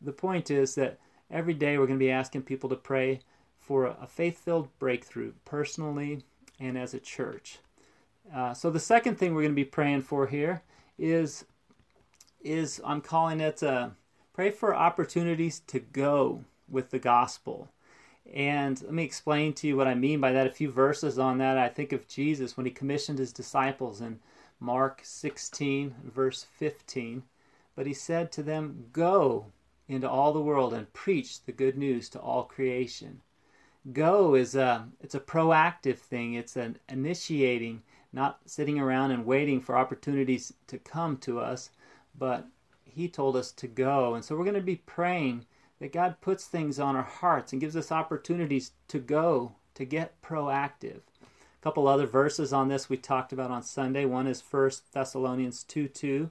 the 0.00 0.12
point 0.12 0.50
is 0.50 0.75
that 0.75 0.99
every 1.31 1.55
day 1.55 1.78
we're 1.78 1.87
going 1.87 1.99
to 1.99 2.05
be 2.05 2.11
asking 2.11 2.43
people 2.43 2.69
to 2.69 2.76
pray 2.76 3.21
for 3.59 3.87
a 3.87 4.07
faith 4.07 4.38
filled 4.38 4.69
breakthrough 4.78 5.33
personally 5.45 6.23
and 6.61 6.76
as 6.76 6.95
a 6.95 7.00
church. 7.00 7.59
Uh, 8.35 8.52
so 8.52 8.71
the 8.71 8.81
second 8.81 9.17
thing 9.17 9.35
we're 9.35 9.43
going 9.43 9.52
to 9.52 9.57
be 9.57 9.64
praying 9.64 10.02
for 10.02 10.26
here 10.26 10.62
is 10.99 11.45
is 12.40 12.81
I'm 12.85 13.00
calling 13.00 13.40
it 13.40 13.62
uh, 13.62 13.90
pray 14.33 14.50
for 14.50 14.75
opportunities 14.75 15.61
to 15.67 15.81
go 15.81 16.45
with 16.69 16.90
the 16.90 16.99
gospel. 16.99 17.69
And 18.35 18.81
let 18.83 18.93
me 18.93 19.05
explain 19.05 19.55
to 19.55 19.67
you 19.67 19.77
what 19.77 19.89
I 19.89 19.95
mean 19.95 20.21
by 20.21 20.33
that. 20.33 20.47
A 20.47 20.51
few 20.51 20.71
verses 20.71 21.19
on 21.19 21.39
that. 21.39 21.57
I 21.57 21.69
think 21.69 21.93
of 21.93 22.07
Jesus 22.07 22.57
when 22.57 22.67
he 22.67 22.73
commissioned 22.73 23.19
his 23.19 23.33
disciples 23.33 24.01
in 24.01 24.21
Mark 24.61 25.01
16, 25.03 25.95
verse 26.05 26.45
15. 26.59 27.23
But 27.75 27.87
he 27.87 27.95
said 27.95 28.31
to 28.33 28.43
them, 28.43 28.89
Go 28.93 29.47
into 29.89 30.09
all 30.09 30.33
the 30.33 30.43
world 30.43 30.75
and 30.75 30.93
preach 30.93 31.43
the 31.45 31.53
good 31.53 31.79
news 31.79 32.09
to 32.11 32.21
all 32.21 32.45
creation. 32.45 33.23
Go 33.93 34.35
is 34.35 34.55
a 34.55 34.89
it's 35.01 35.15
a 35.15 35.21
proactive 35.21 35.97
thing. 35.97 36.35
It's 36.35 36.57
an 36.57 36.79
initiating, 36.89 37.83
not 38.13 38.41
sitting 38.45 38.79
around 38.79 39.13
and 39.13 39.25
waiting 39.25 39.61
for 39.61 39.79
opportunities 39.79 40.53
to 40.67 40.79
come 40.79 41.17
to 41.19 41.41
us, 41.41 41.71
but 42.19 42.47
he 42.85 43.09
told 43.09 43.37
us 43.37 43.53
to 43.53 43.67
go. 43.67 44.15
And 44.15 44.25
so 44.25 44.37
we're 44.37 44.45
going 44.45 44.55
to 44.55 44.61
be 44.61 44.77
praying 44.77 45.47
that 45.81 45.93
God 45.93 46.21
puts 46.21 46.47
things 46.47 46.79
on 46.79 46.97
our 46.97 47.03
hearts 47.03 47.53
and 47.53 47.61
gives 47.61 47.77
us 47.77 47.93
opportunities 47.93 48.73
to 48.89 48.99
go, 48.99 49.53
to 49.75 49.85
get 49.85 50.21
proactive. 50.23 51.01
A 51.23 51.63
couple 51.63 51.89
other 51.89 52.07
verses 52.07 52.53
on 52.53 52.69
this 52.69 52.89
we 52.89 52.97
talked 52.97 53.33
about 53.33 53.51
on 53.51 53.63
Sunday. 53.63 54.05
One 54.05 54.27
is 54.27 54.43
1 54.49 54.71
Thessalonians 54.93 55.65
2 55.65 55.89
2. 55.89 56.31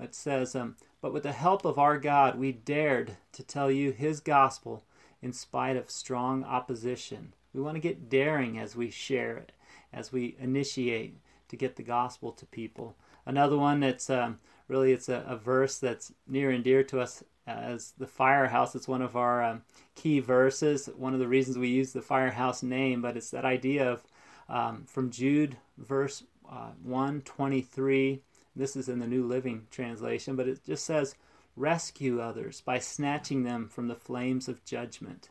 It 0.00 0.14
says, 0.14 0.54
um, 0.54 0.76
But 1.00 1.12
with 1.12 1.22
the 1.22 1.32
help 1.32 1.64
of 1.64 1.78
our 1.78 1.98
God, 1.98 2.38
we 2.38 2.52
dared 2.52 3.16
to 3.32 3.42
tell 3.42 3.70
you 3.70 3.92
his 3.92 4.20
gospel 4.20 4.84
in 5.20 5.32
spite 5.32 5.76
of 5.76 5.90
strong 5.90 6.42
opposition. 6.44 7.34
We 7.54 7.60
want 7.60 7.76
to 7.76 7.80
get 7.80 8.08
daring 8.08 8.58
as 8.58 8.74
we 8.74 8.90
share 8.90 9.36
it, 9.36 9.52
as 9.92 10.12
we 10.12 10.36
initiate 10.38 11.18
to 11.48 11.56
get 11.56 11.76
the 11.76 11.82
gospel 11.82 12.32
to 12.32 12.46
people. 12.46 12.96
Another 13.24 13.56
one 13.56 13.80
that's 13.80 14.10
um, 14.10 14.40
really 14.68 14.92
it's 14.92 15.08
a, 15.08 15.24
a, 15.28 15.36
verse 15.36 15.78
that's 15.78 16.12
near 16.26 16.50
and 16.50 16.64
dear 16.64 16.82
to 16.84 17.00
us 17.00 17.22
as 17.46 17.92
the 17.98 18.06
firehouse. 18.06 18.74
It's 18.74 18.88
one 18.88 19.02
of 19.02 19.16
our 19.16 19.42
um, 19.42 19.62
key 19.94 20.20
verses. 20.20 20.88
One 20.96 21.14
of 21.14 21.20
the 21.20 21.28
reasons 21.28 21.58
we 21.58 21.68
use 21.68 21.92
the 21.92 22.02
firehouse 22.02 22.62
name, 22.62 23.02
but 23.02 23.16
it's 23.16 23.30
that 23.30 23.44
idea 23.44 23.90
of 23.90 24.02
um, 24.48 24.84
from 24.86 25.10
Jude 25.10 25.56
verse 25.78 26.24
uh, 26.50 26.72
123. 26.82 28.20
This 28.54 28.76
is 28.76 28.88
in 28.88 28.98
the 28.98 29.06
New 29.06 29.26
Living 29.26 29.66
Translation, 29.70 30.36
but 30.36 30.48
it 30.48 30.64
just 30.64 30.84
says, 30.84 31.14
Rescue 31.56 32.20
others 32.20 32.62
by 32.62 32.78
snatching 32.78 33.42
them 33.42 33.68
from 33.68 33.88
the 33.88 33.94
flames 33.94 34.48
of 34.48 34.64
judgment. 34.64 35.28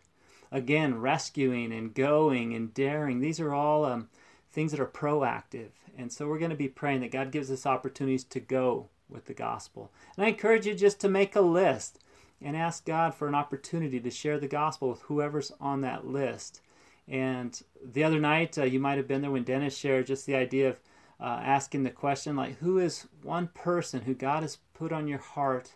Again, 0.51 0.99
rescuing 0.99 1.71
and 1.71 1.93
going 1.93 2.53
and 2.53 2.73
daring, 2.73 3.19
these 3.19 3.39
are 3.39 3.53
all 3.53 3.85
um, 3.85 4.09
things 4.51 4.71
that 4.71 4.79
are 4.79 4.85
proactive. 4.85 5.69
And 5.97 6.11
so 6.11 6.27
we're 6.27 6.39
going 6.39 6.51
to 6.51 6.57
be 6.57 6.67
praying 6.67 7.01
that 7.01 7.11
God 7.11 7.31
gives 7.31 7.49
us 7.49 7.65
opportunities 7.65 8.23
to 8.25 8.39
go 8.39 8.89
with 9.09 9.25
the 9.25 9.33
gospel. 9.33 9.91
And 10.15 10.25
I 10.25 10.29
encourage 10.29 10.65
you 10.65 10.75
just 10.75 10.99
to 11.01 11.09
make 11.09 11.35
a 11.35 11.41
list 11.41 11.99
and 12.41 12.57
ask 12.57 12.85
God 12.85 13.13
for 13.13 13.27
an 13.27 13.35
opportunity 13.35 13.99
to 13.99 14.09
share 14.09 14.39
the 14.39 14.47
gospel 14.47 14.89
with 14.89 15.01
whoever's 15.01 15.51
on 15.59 15.81
that 15.81 16.07
list. 16.07 16.61
And 17.07 17.61
the 17.83 18.03
other 18.03 18.19
night, 18.19 18.57
uh, 18.57 18.63
you 18.63 18.79
might 18.79 18.97
have 18.97 19.07
been 19.07 19.21
there 19.21 19.31
when 19.31 19.43
Dennis 19.43 19.77
shared 19.77 20.07
just 20.07 20.25
the 20.25 20.35
idea 20.35 20.69
of 20.69 20.79
uh, 21.19 21.41
asking 21.43 21.83
the 21.83 21.89
question, 21.91 22.35
like, 22.35 22.57
who 22.59 22.79
is 22.79 23.07
one 23.21 23.47
person 23.53 24.01
who 24.01 24.13
God 24.13 24.43
has 24.43 24.57
put 24.73 24.91
on 24.91 25.07
your 25.07 25.19
heart 25.19 25.73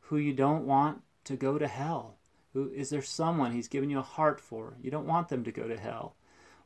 who 0.00 0.16
you 0.16 0.32
don't 0.32 0.66
want 0.66 1.02
to 1.24 1.36
go 1.36 1.58
to 1.58 1.68
hell? 1.68 2.16
Who 2.52 2.70
is 2.70 2.90
there 2.90 3.02
someone 3.02 3.52
He's 3.52 3.68
given 3.68 3.90
you 3.90 3.98
a 3.98 4.02
heart 4.02 4.40
for? 4.40 4.74
You 4.82 4.90
don't 4.90 5.06
want 5.06 5.28
them 5.28 5.44
to 5.44 5.52
go 5.52 5.68
to 5.68 5.78
hell. 5.78 6.16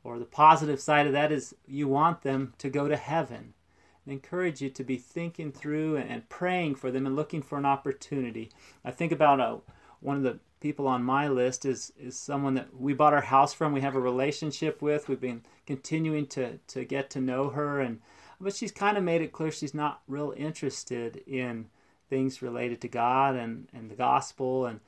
Or 0.05 0.19
the 0.19 0.25
positive 0.25 0.81
side 0.81 1.07
of 1.07 1.13
that 1.13 1.31
is 1.31 1.55
you 1.67 1.89
want 1.89 2.23
them 2.23 2.55
to 2.59 2.71
go 2.71 2.89
to 2.89 2.97
heaven. 2.97 3.55
Encourage 4.07 4.61
you 4.61 4.69
to 4.71 4.83
be 4.83 4.97
thinking 4.97 5.53
through 5.53 5.97
and 5.97 6.29
praying 6.29 6.75
for 6.75 6.91
them 6.91 7.07
and 7.07 7.15
looking 7.15 7.43
for 7.43 7.57
an 7.57 7.65
opportunity. 7.65 8.51
I 8.85 8.91
think 8.91 9.13
about 9.13 9.41
uh, 9.41 9.59
one 10.01 10.17
of 10.17 10.23
the 10.25 10.41
people 10.61 10.87
on 10.87 11.05
my 11.05 11.29
list 11.29 11.65
is 11.65 11.93
is 11.99 12.19
someone 12.19 12.55
that 12.55 12.75
we 12.75 12.95
bought 12.95 13.13
our 13.13 13.21
house 13.21 13.53
from. 13.53 13.73
We 13.73 13.81
have 13.81 13.97
a 13.97 14.01
relationship 14.01 14.83
with. 14.83 15.09
We've 15.09 15.21
been 15.21 15.43
continuing 15.67 16.27
to 16.29 16.59
to 16.59 16.85
get 16.85 17.11
to 17.11 17.21
know 17.21 17.51
her, 17.51 17.81
and 17.81 18.01
but 18.41 18.55
she's 18.55 18.73
kind 18.73 18.97
of 18.97 19.05
made 19.05 19.23
it 19.23 19.33
clear 19.33 19.51
she's 19.51 19.75
not 19.75 20.03
real 20.09 20.33
interested 20.37 21.23
in 21.27 21.67
things 22.09 22.43
related 22.43 22.81
to 22.81 22.89
God 22.89 23.37
and 23.37 23.69
and 23.73 23.91
the 23.91 23.95
gospel. 23.95 24.67
And 24.67 24.81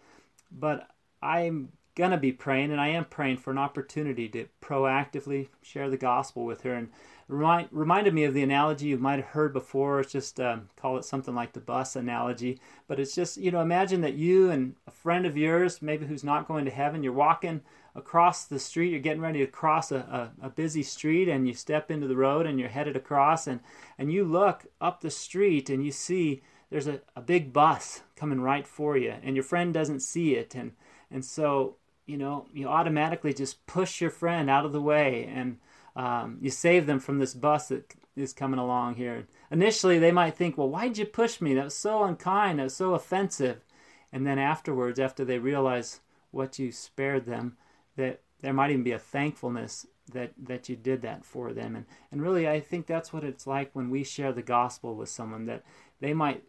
but 0.50 0.88
I'm 1.22 1.70
gonna 1.94 2.18
be 2.18 2.32
praying, 2.32 2.72
and 2.72 2.80
I 2.80 2.88
am 2.88 3.04
praying 3.04 3.38
for 3.38 3.50
an 3.50 3.58
opportunity 3.58 4.28
to 4.30 4.46
proactively 4.60 5.48
share 5.62 5.88
the 5.88 5.96
gospel 5.96 6.44
with 6.44 6.62
her. 6.62 6.74
And 6.74 6.88
remind, 7.28 7.68
reminded 7.70 8.14
me 8.14 8.24
of 8.24 8.34
the 8.34 8.42
analogy 8.42 8.86
you 8.86 8.98
might 8.98 9.20
have 9.20 9.28
heard 9.28 9.52
before. 9.52 10.00
It's 10.00 10.12
just 10.12 10.40
um, 10.40 10.68
call 10.76 10.98
it 10.98 11.04
something 11.04 11.34
like 11.34 11.52
the 11.52 11.60
bus 11.60 11.96
analogy, 11.96 12.60
but 12.88 12.98
it's 12.98 13.14
just 13.14 13.36
you 13.36 13.50
know 13.50 13.60
imagine 13.60 14.00
that 14.02 14.14
you 14.14 14.50
and 14.50 14.74
a 14.86 14.90
friend 14.90 15.26
of 15.26 15.36
yours, 15.36 15.80
maybe 15.82 16.06
who's 16.06 16.24
not 16.24 16.48
going 16.48 16.64
to 16.64 16.70
heaven, 16.70 17.02
you're 17.02 17.12
walking 17.12 17.62
across 17.94 18.44
the 18.44 18.58
street. 18.58 18.90
You're 18.90 19.00
getting 19.00 19.22
ready 19.22 19.38
to 19.40 19.46
cross 19.46 19.92
a, 19.92 20.32
a, 20.40 20.46
a 20.46 20.50
busy 20.50 20.82
street, 20.82 21.28
and 21.28 21.46
you 21.46 21.54
step 21.54 21.90
into 21.90 22.08
the 22.08 22.16
road, 22.16 22.46
and 22.46 22.58
you're 22.58 22.68
headed 22.68 22.96
across, 22.96 23.46
and 23.46 23.60
and 23.98 24.12
you 24.12 24.24
look 24.24 24.66
up 24.80 25.00
the 25.00 25.10
street, 25.10 25.70
and 25.70 25.84
you 25.84 25.92
see 25.92 26.42
there's 26.70 26.88
a, 26.88 27.00
a 27.14 27.20
big 27.20 27.52
bus 27.52 28.02
coming 28.16 28.40
right 28.40 28.66
for 28.66 28.96
you, 28.96 29.14
and 29.22 29.36
your 29.36 29.44
friend 29.44 29.72
doesn't 29.72 30.00
see 30.00 30.34
it, 30.34 30.54
and 30.54 30.72
and 31.10 31.24
so 31.24 31.76
you 32.06 32.16
know, 32.16 32.46
you 32.52 32.68
automatically 32.68 33.32
just 33.32 33.66
push 33.66 34.00
your 34.00 34.10
friend 34.10 34.50
out 34.50 34.64
of 34.64 34.72
the 34.72 34.80
way 34.80 35.30
and 35.32 35.58
um, 35.96 36.38
you 36.40 36.50
save 36.50 36.86
them 36.86 36.98
from 36.98 37.18
this 37.18 37.34
bus 37.34 37.68
that 37.68 37.94
is 38.16 38.32
coming 38.32 38.58
along 38.58 38.94
here. 38.94 39.26
Initially, 39.50 39.98
they 39.98 40.12
might 40.12 40.36
think, 40.36 40.58
well, 40.58 40.68
why'd 40.68 40.98
you 40.98 41.06
push 41.06 41.40
me? 41.40 41.54
That 41.54 41.64
was 41.64 41.76
so 41.76 42.04
unkind. 42.04 42.58
That 42.58 42.64
was 42.64 42.76
so 42.76 42.94
offensive. 42.94 43.64
And 44.12 44.26
then 44.26 44.38
afterwards, 44.38 44.98
after 45.00 45.24
they 45.24 45.38
realize 45.38 46.00
what 46.30 46.58
you 46.58 46.72
spared 46.72 47.26
them, 47.26 47.56
that 47.96 48.20
there 48.40 48.52
might 48.52 48.70
even 48.70 48.82
be 48.82 48.92
a 48.92 48.98
thankfulness 48.98 49.86
that, 50.12 50.32
that 50.36 50.68
you 50.68 50.76
did 50.76 51.02
that 51.02 51.24
for 51.24 51.52
them. 51.52 51.74
And, 51.74 51.86
and 52.12 52.22
really, 52.22 52.48
I 52.48 52.60
think 52.60 52.86
that's 52.86 53.12
what 53.12 53.24
it's 53.24 53.46
like 53.46 53.70
when 53.72 53.90
we 53.90 54.04
share 54.04 54.32
the 54.32 54.42
gospel 54.42 54.94
with 54.94 55.08
someone, 55.08 55.46
that 55.46 55.64
they 56.00 56.12
might 56.12 56.44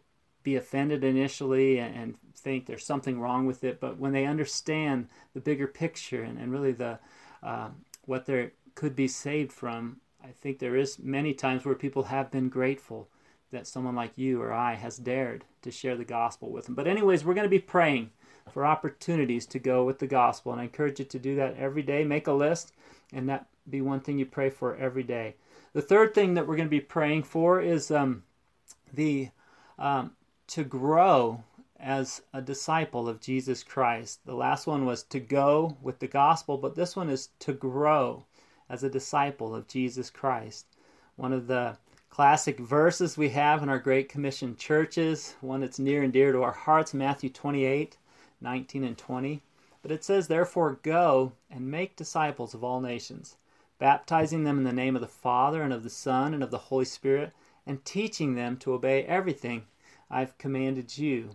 be 0.46 0.54
offended 0.54 1.02
initially 1.02 1.78
and, 1.78 1.94
and, 1.96 2.14
think 2.36 2.66
there's 2.66 2.84
something 2.84 3.18
wrong 3.18 3.46
with 3.46 3.64
it, 3.64 3.80
but 3.80 3.98
when 3.98 4.12
they 4.12 4.24
understand 4.26 5.08
the 5.34 5.40
bigger 5.40 5.66
picture 5.66 6.22
and, 6.22 6.38
and 6.38 6.52
really 6.52 6.70
the 6.70 6.96
uh, 7.42 7.68
what 8.04 8.26
they 8.26 8.50
could 8.76 8.94
be 8.94 9.08
saved 9.08 9.50
from, 9.50 9.96
I 10.22 10.28
think 10.28 10.58
there 10.58 10.76
is 10.76 10.98
many 11.00 11.32
times 11.34 11.64
where 11.64 11.74
people 11.74 12.04
have 12.04 12.30
been 12.30 12.48
grateful 12.48 13.08
that 13.50 13.66
someone 13.66 13.96
like 13.96 14.12
you 14.16 14.40
or 14.40 14.52
I 14.52 14.74
has 14.74 14.98
dared 14.98 15.44
to 15.62 15.72
share 15.72 15.96
the 15.96 16.04
gospel 16.04 16.50
with 16.50 16.66
them. 16.66 16.76
But 16.76 16.86
anyways, 16.86 17.24
we're 17.24 17.34
going 17.34 17.50
to 17.50 17.58
be 17.58 17.58
praying 17.58 18.10
for 18.52 18.64
opportunities 18.64 19.46
to 19.46 19.58
go 19.58 19.82
with 19.82 19.98
the 19.98 20.06
gospel, 20.06 20.52
and 20.52 20.60
I 20.60 20.64
encourage 20.64 21.00
you 21.00 21.06
to 21.06 21.18
do 21.18 21.34
that 21.36 21.56
every 21.56 21.82
day. 21.82 22.04
Make 22.04 22.28
a 22.28 22.32
list, 22.32 22.74
and 23.12 23.28
that 23.28 23.46
be 23.68 23.80
one 23.80 24.00
thing 24.00 24.18
you 24.18 24.26
pray 24.26 24.50
for 24.50 24.76
every 24.76 25.02
day. 25.02 25.34
The 25.72 25.82
third 25.82 26.14
thing 26.14 26.34
that 26.34 26.46
we're 26.46 26.56
going 26.56 26.68
to 26.68 26.80
be 26.80 26.80
praying 26.80 27.24
for 27.24 27.60
is 27.60 27.90
um, 27.90 28.22
the 28.92 29.30
um, 29.78 30.12
to 30.48 30.64
grow 30.64 31.42
as 31.78 32.22
a 32.32 32.40
disciple 32.40 33.08
of 33.08 33.20
Jesus 33.20 33.62
Christ. 33.62 34.24
The 34.24 34.34
last 34.34 34.66
one 34.66 34.86
was 34.86 35.02
to 35.04 35.20
go 35.20 35.76
with 35.82 35.98
the 35.98 36.06
gospel, 36.06 36.56
but 36.56 36.74
this 36.74 36.96
one 36.96 37.10
is 37.10 37.30
to 37.40 37.52
grow 37.52 38.24
as 38.68 38.82
a 38.82 38.90
disciple 38.90 39.54
of 39.54 39.68
Jesus 39.68 40.08
Christ. 40.08 40.66
One 41.16 41.32
of 41.32 41.46
the 41.46 41.76
classic 42.10 42.58
verses 42.58 43.18
we 43.18 43.28
have 43.30 43.62
in 43.62 43.68
our 43.68 43.78
Great 43.78 44.08
Commission 44.08 44.56
churches, 44.56 45.34
one 45.40 45.60
that's 45.60 45.78
near 45.78 46.02
and 46.02 46.12
dear 46.12 46.32
to 46.32 46.42
our 46.42 46.52
hearts, 46.52 46.94
Matthew 46.94 47.28
28 47.28 47.98
19 48.40 48.84
and 48.84 48.98
20. 48.98 49.42
But 49.82 49.90
it 49.90 50.04
says, 50.04 50.28
Therefore, 50.28 50.78
go 50.82 51.32
and 51.50 51.70
make 51.70 51.96
disciples 51.96 52.54
of 52.54 52.64
all 52.64 52.80
nations, 52.80 53.36
baptizing 53.78 54.44
them 54.44 54.58
in 54.58 54.64
the 54.64 54.72
name 54.72 54.94
of 54.94 55.02
the 55.02 55.08
Father 55.08 55.62
and 55.62 55.72
of 55.72 55.82
the 55.82 55.90
Son 55.90 56.34
and 56.34 56.42
of 56.42 56.50
the 56.50 56.58
Holy 56.58 56.84
Spirit, 56.84 57.32
and 57.66 57.84
teaching 57.84 58.34
them 58.34 58.56
to 58.58 58.72
obey 58.72 59.04
everything 59.04 59.64
I've 60.10 60.36
commanded 60.38 60.96
you. 60.98 61.30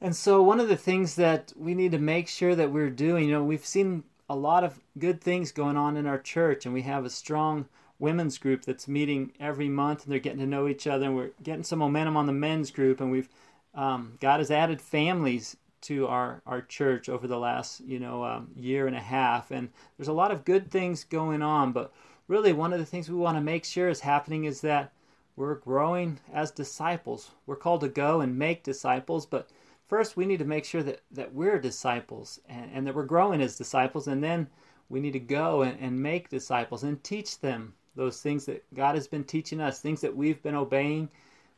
And 0.00 0.16
so, 0.16 0.42
one 0.42 0.60
of 0.60 0.68
the 0.68 0.76
things 0.76 1.16
that 1.16 1.52
we 1.56 1.74
need 1.74 1.92
to 1.92 1.98
make 1.98 2.26
sure 2.28 2.54
that 2.54 2.72
we're 2.72 2.90
doing, 2.90 3.28
you 3.28 3.32
know, 3.32 3.44
we've 3.44 3.66
seen 3.66 4.04
a 4.30 4.34
lot 4.34 4.64
of 4.64 4.80
good 4.98 5.20
things 5.20 5.52
going 5.52 5.76
on 5.76 5.96
in 5.96 6.06
our 6.06 6.18
church, 6.18 6.64
and 6.64 6.72
we 6.72 6.82
have 6.82 7.04
a 7.04 7.10
strong 7.10 7.66
women's 7.98 8.38
group 8.38 8.64
that's 8.64 8.88
meeting 8.88 9.32
every 9.38 9.68
month, 9.68 10.04
and 10.04 10.12
they're 10.12 10.18
getting 10.18 10.38
to 10.38 10.46
know 10.46 10.68
each 10.68 10.86
other, 10.86 11.04
and 11.04 11.16
we're 11.16 11.32
getting 11.42 11.64
some 11.64 11.80
momentum 11.80 12.16
on 12.16 12.26
the 12.26 12.32
men's 12.32 12.70
group, 12.70 13.00
and 13.00 13.10
we've 13.10 13.28
um, 13.74 14.16
God 14.20 14.40
has 14.40 14.50
added 14.50 14.80
families 14.80 15.56
to 15.82 16.06
our 16.06 16.42
our 16.46 16.62
church 16.62 17.08
over 17.08 17.26
the 17.26 17.38
last 17.38 17.80
you 17.80 18.00
know 18.00 18.24
um, 18.24 18.48
year 18.56 18.86
and 18.86 18.96
a 18.96 19.00
half, 19.00 19.50
and 19.50 19.68
there's 19.98 20.08
a 20.08 20.12
lot 20.12 20.30
of 20.30 20.44
good 20.44 20.70
things 20.70 21.04
going 21.04 21.42
on, 21.42 21.72
but 21.72 21.92
really 22.26 22.52
one 22.52 22.72
of 22.72 22.78
the 22.78 22.86
things 22.86 23.10
we 23.10 23.16
want 23.16 23.36
to 23.36 23.42
make 23.42 23.64
sure 23.64 23.88
is 23.88 24.00
happening 24.00 24.44
is 24.44 24.62
that 24.62 24.92
we're 25.40 25.54
growing 25.54 26.20
as 26.34 26.50
disciples. 26.50 27.30
We're 27.46 27.56
called 27.56 27.80
to 27.80 27.88
go 27.88 28.20
and 28.20 28.38
make 28.38 28.62
disciples, 28.62 29.24
but 29.24 29.48
first 29.88 30.14
we 30.14 30.26
need 30.26 30.38
to 30.40 30.44
make 30.44 30.66
sure 30.66 30.82
that, 30.82 31.00
that 31.12 31.32
we're 31.32 31.58
disciples 31.58 32.38
and, 32.46 32.70
and 32.74 32.86
that 32.86 32.94
we're 32.94 33.04
growing 33.04 33.40
as 33.40 33.56
disciples, 33.56 34.06
and 34.06 34.22
then 34.22 34.48
we 34.90 35.00
need 35.00 35.14
to 35.14 35.18
go 35.18 35.62
and, 35.62 35.80
and 35.80 36.00
make 36.00 36.28
disciples 36.28 36.82
and 36.82 37.02
teach 37.02 37.40
them 37.40 37.72
those 37.96 38.20
things 38.20 38.44
that 38.44 38.62
God 38.74 38.94
has 38.96 39.08
been 39.08 39.24
teaching 39.24 39.62
us, 39.62 39.80
things 39.80 40.02
that 40.02 40.14
we've 40.14 40.42
been 40.42 40.54
obeying. 40.54 41.08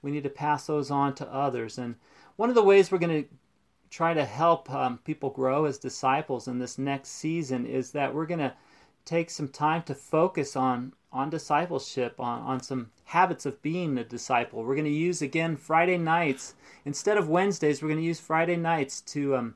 We 0.00 0.12
need 0.12 0.22
to 0.22 0.30
pass 0.30 0.66
those 0.66 0.92
on 0.92 1.16
to 1.16 1.34
others. 1.34 1.78
And 1.78 1.96
one 2.36 2.50
of 2.50 2.54
the 2.54 2.62
ways 2.62 2.92
we're 2.92 2.98
going 2.98 3.24
to 3.24 3.28
try 3.90 4.14
to 4.14 4.24
help 4.24 4.70
um, 4.70 4.98
people 4.98 5.30
grow 5.30 5.64
as 5.64 5.78
disciples 5.78 6.46
in 6.46 6.60
this 6.60 6.78
next 6.78 7.10
season 7.10 7.66
is 7.66 7.90
that 7.90 8.14
we're 8.14 8.26
going 8.26 8.38
to 8.38 8.54
take 9.04 9.28
some 9.28 9.48
time 9.48 9.82
to 9.82 9.94
focus 9.94 10.54
on 10.54 10.92
on 11.12 11.30
discipleship, 11.30 12.18
on, 12.18 12.42
on 12.42 12.60
some 12.60 12.90
habits 13.04 13.44
of 13.44 13.60
being 13.62 13.98
a 13.98 14.04
disciple. 14.04 14.64
We're 14.64 14.74
going 14.74 14.84
to 14.84 14.90
use 14.90 15.22
again 15.22 15.56
Friday 15.56 15.98
nights 15.98 16.54
instead 16.84 17.18
of 17.18 17.28
Wednesdays. 17.28 17.82
We're 17.82 17.88
going 17.88 18.00
to 18.00 18.06
use 18.06 18.20
Friday 18.20 18.56
nights 18.56 19.00
to 19.02 19.36
um, 19.36 19.54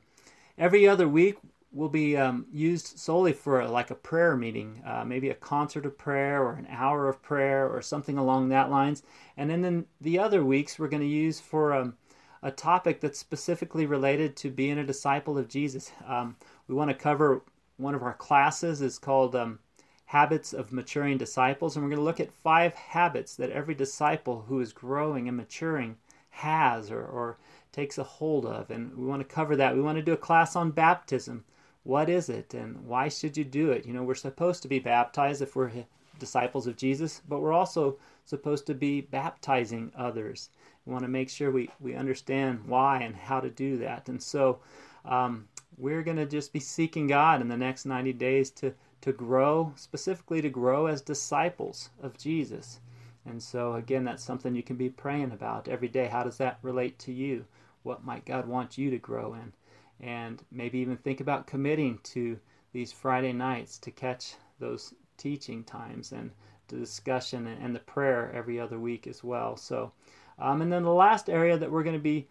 every 0.57 0.87
other 0.87 1.07
week 1.07 1.37
will 1.73 1.89
be 1.89 2.15
um, 2.15 2.45
used 2.51 2.97
solely 2.97 3.33
for 3.33 3.65
like 3.67 3.91
a 3.91 3.95
prayer 3.95 4.35
meeting, 4.35 4.81
uh, 4.85 5.03
maybe 5.05 5.29
a 5.29 5.35
concert 5.35 5.85
of 5.85 5.97
prayer 5.97 6.43
or 6.43 6.53
an 6.53 6.67
hour 6.69 7.09
of 7.09 7.21
prayer 7.21 7.67
or 7.67 7.81
something 7.81 8.17
along 8.17 8.49
that 8.49 8.69
lines. 8.69 9.03
And 9.35 9.49
then, 9.49 9.61
then 9.61 9.85
the 10.01 10.17
other 10.19 10.43
weeks 10.45 10.79
we're 10.79 10.87
going 10.87 11.01
to 11.01 11.07
use 11.07 11.39
for 11.39 11.73
um, 11.73 11.95
a 12.41 12.51
topic 12.51 13.01
that's 13.01 13.19
specifically 13.19 13.85
related 13.85 14.35
to 14.37 14.49
being 14.49 14.77
a 14.77 14.85
disciple 14.85 15.37
of 15.37 15.49
Jesus. 15.49 15.91
Um, 16.07 16.35
we 16.67 16.75
want 16.75 16.89
to 16.89 16.95
cover 16.95 17.41
one 17.77 17.95
of 17.95 18.03
our 18.03 18.13
classes 18.13 18.81
is 18.81 18.97
called 18.97 19.35
um, 19.35 19.59
habits 20.07 20.53
of 20.53 20.71
maturing 20.71 21.17
disciples. 21.17 21.75
And 21.75 21.83
we're 21.83 21.89
going 21.89 21.99
to 21.99 22.05
look 22.05 22.19
at 22.19 22.31
five 22.31 22.73
habits 22.73 23.35
that 23.35 23.51
every 23.51 23.75
disciple 23.75 24.45
who 24.47 24.59
is 24.61 24.73
growing 24.73 25.27
and 25.27 25.37
maturing 25.37 25.97
has 26.29 26.89
or, 26.89 27.03
or 27.03 27.37
takes 27.71 27.97
a 27.97 28.03
hold 28.03 28.45
of. 28.45 28.71
And 28.71 28.95
we 28.97 29.05
want 29.05 29.21
to 29.21 29.35
cover 29.35 29.55
that. 29.57 29.75
We 29.75 29.81
want 29.81 29.97
to 29.97 30.01
do 30.01 30.13
a 30.13 30.17
class 30.17 30.55
on 30.55 30.71
baptism. 30.71 31.43
What 31.83 32.09
is 32.09 32.29
it 32.29 32.53
and 32.53 32.85
why 32.85 33.09
should 33.09 33.37
you 33.37 33.43
do 33.43 33.71
it? 33.71 33.85
You 33.85 33.93
know, 33.93 34.03
we're 34.03 34.15
supposed 34.15 34.61
to 34.63 34.67
be 34.67 34.79
baptized 34.79 35.41
if 35.41 35.55
we're 35.55 35.71
disciples 36.19 36.67
of 36.67 36.77
Jesus, 36.77 37.21
but 37.27 37.41
we're 37.41 37.53
also 37.53 37.97
supposed 38.25 38.65
to 38.67 38.73
be 38.73 39.01
baptizing 39.01 39.91
others. 39.95 40.49
We 40.85 40.93
want 40.93 41.03
to 41.03 41.09
make 41.09 41.29
sure 41.29 41.51
we, 41.51 41.69
we 41.79 41.95
understand 41.95 42.65
why 42.65 43.01
and 43.01 43.15
how 43.15 43.39
to 43.39 43.49
do 43.49 43.77
that. 43.79 44.09
And 44.09 44.21
so 44.21 44.59
um, 45.05 45.47
we're 45.77 46.01
going 46.01 46.17
to 46.17 46.25
just 46.25 46.51
be 46.51 46.59
seeking 46.59 47.07
God 47.07 47.39
in 47.39 47.47
the 47.47 47.57
next 47.57 47.85
90 47.85 48.13
days 48.13 48.49
to, 48.51 48.73
to 49.01 49.11
grow, 49.13 49.73
specifically 49.75 50.41
to 50.41 50.49
grow 50.49 50.87
as 50.87 51.01
disciples 51.01 51.89
of 52.01 52.17
Jesus. 52.17 52.79
And 53.25 53.41
so, 53.41 53.75
again, 53.75 54.03
that's 54.03 54.23
something 54.23 54.55
you 54.55 54.63
can 54.63 54.77
be 54.77 54.89
praying 54.89 55.31
about 55.31 55.67
every 55.67 55.87
day. 55.87 56.07
How 56.07 56.23
does 56.23 56.37
that 56.37 56.59
relate 56.61 56.97
to 56.99 57.11
you? 57.11 57.45
What 57.83 58.03
might 58.03 58.25
God 58.25 58.47
want 58.47 58.77
you 58.77 58.89
to 58.89 58.97
grow 58.97 59.33
in? 59.35 59.53
And 59.99 60.41
maybe 60.51 60.79
even 60.79 60.97
think 60.97 61.19
about 61.19 61.47
committing 61.47 61.99
to 62.03 62.39
these 62.71 62.91
Friday 62.91 63.33
nights 63.33 63.77
to 63.79 63.91
catch 63.91 64.35
those 64.59 64.93
teaching 65.17 65.63
times 65.63 66.11
and 66.11 66.31
the 66.67 66.77
discussion 66.77 67.47
and 67.47 67.75
the 67.75 67.79
prayer 67.79 68.31
every 68.33 68.59
other 68.59 68.79
week 68.79 69.07
as 69.07 69.23
well. 69.23 69.57
So, 69.57 69.91
um, 70.39 70.61
and 70.61 70.71
then 70.71 70.83
the 70.83 70.91
last 70.91 71.29
area 71.29 71.57
that 71.57 71.71
we're 71.71 71.83
going 71.83 71.95
to 71.95 72.01
be 72.01 72.27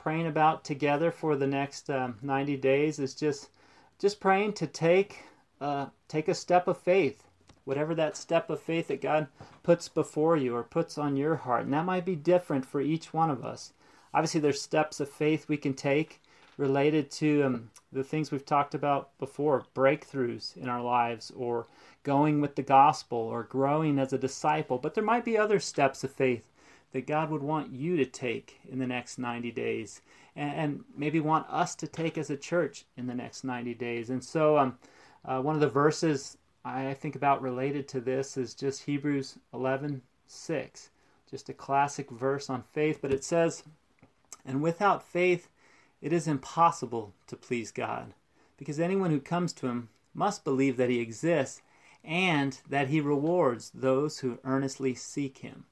praying 0.00 0.26
about 0.26 0.64
together 0.64 1.10
for 1.10 1.36
the 1.36 1.46
next 1.46 1.90
um, 1.90 2.16
90 2.22 2.56
days 2.56 2.98
is 2.98 3.14
just 3.14 3.50
just 3.98 4.18
praying 4.18 4.54
to 4.54 4.66
take 4.66 5.24
uh, 5.60 5.86
take 6.08 6.26
a 6.26 6.34
step 6.34 6.66
of 6.66 6.78
faith, 6.78 7.22
whatever 7.66 7.94
that 7.94 8.16
step 8.16 8.48
of 8.48 8.58
faith 8.58 8.88
that 8.88 9.02
God 9.02 9.26
puts 9.62 9.88
before 9.88 10.38
you 10.38 10.56
or 10.56 10.62
puts 10.62 10.96
on 10.96 11.18
your 11.18 11.36
heart, 11.36 11.64
and 11.64 11.74
that 11.74 11.84
might 11.84 12.06
be 12.06 12.16
different 12.16 12.64
for 12.64 12.80
each 12.80 13.12
one 13.12 13.28
of 13.30 13.44
us. 13.44 13.74
Obviously, 14.14 14.40
there's 14.40 14.62
steps 14.62 15.00
of 15.00 15.10
faith 15.10 15.48
we 15.48 15.58
can 15.58 15.74
take 15.74 16.22
related 16.56 17.10
to 17.10 17.42
um, 17.42 17.70
the 17.92 18.02
things 18.02 18.30
we've 18.30 18.46
talked 18.46 18.74
about 18.74 19.10
before 19.18 19.66
breakthroughs 19.74 20.56
in 20.56 20.68
our 20.68 20.82
lives 20.82 21.30
or 21.36 21.66
going 22.04 22.40
with 22.40 22.54
the 22.56 22.62
gospel 22.62 23.18
or 23.18 23.42
growing 23.42 23.98
as 23.98 24.14
a 24.14 24.18
disciple. 24.18 24.78
But 24.78 24.94
there 24.94 25.04
might 25.04 25.26
be 25.26 25.36
other 25.36 25.60
steps 25.60 26.02
of 26.04 26.10
faith 26.10 26.48
that 26.92 27.06
God 27.06 27.30
would 27.30 27.42
want 27.42 27.72
you 27.72 27.96
to 27.96 28.04
take 28.04 28.60
in 28.68 28.78
the 28.78 28.86
next 28.86 29.18
90 29.18 29.50
days 29.52 30.02
and, 30.36 30.84
maybe 30.96 31.20
want 31.20 31.46
us 31.50 31.74
to 31.76 31.86
take 31.86 32.16
as 32.16 32.30
a 32.30 32.36
church 32.36 32.84
in 32.96 33.06
the 33.06 33.14
next 33.14 33.44
90 33.44 33.74
days. 33.74 34.10
And 34.10 34.22
so, 34.22 34.58
um, 34.58 34.78
uh, 35.24 35.40
one 35.40 35.54
of 35.54 35.60
the 35.60 35.68
verses 35.68 36.38
I 36.64 36.94
think 36.94 37.16
about 37.16 37.42
related 37.42 37.88
to 37.88 38.00
this 38.00 38.36
is 38.36 38.54
just 38.54 38.84
Hebrews 38.84 39.38
11 39.52 40.02
6, 40.26 40.90
just 41.28 41.48
a 41.48 41.54
classic 41.54 42.10
verse 42.10 42.48
on 42.48 42.62
faith. 42.62 43.00
But 43.02 43.12
it 43.12 43.24
says, 43.24 43.64
And 44.44 44.62
without 44.62 45.02
faith, 45.02 45.48
it 46.00 46.12
is 46.12 46.28
impossible 46.28 47.12
to 47.26 47.36
please 47.36 47.70
God, 47.70 48.14
because 48.56 48.78
anyone 48.78 49.10
who 49.10 49.20
comes 49.20 49.52
to 49.54 49.66
him 49.66 49.88
must 50.14 50.44
believe 50.44 50.76
that 50.76 50.90
he 50.90 51.00
exists 51.00 51.62
and 52.04 52.60
that 52.68 52.88
he 52.88 53.00
rewards 53.00 53.70
those 53.74 54.20
who 54.20 54.38
earnestly 54.44 54.94
seek 54.94 55.38
him. 55.38 55.64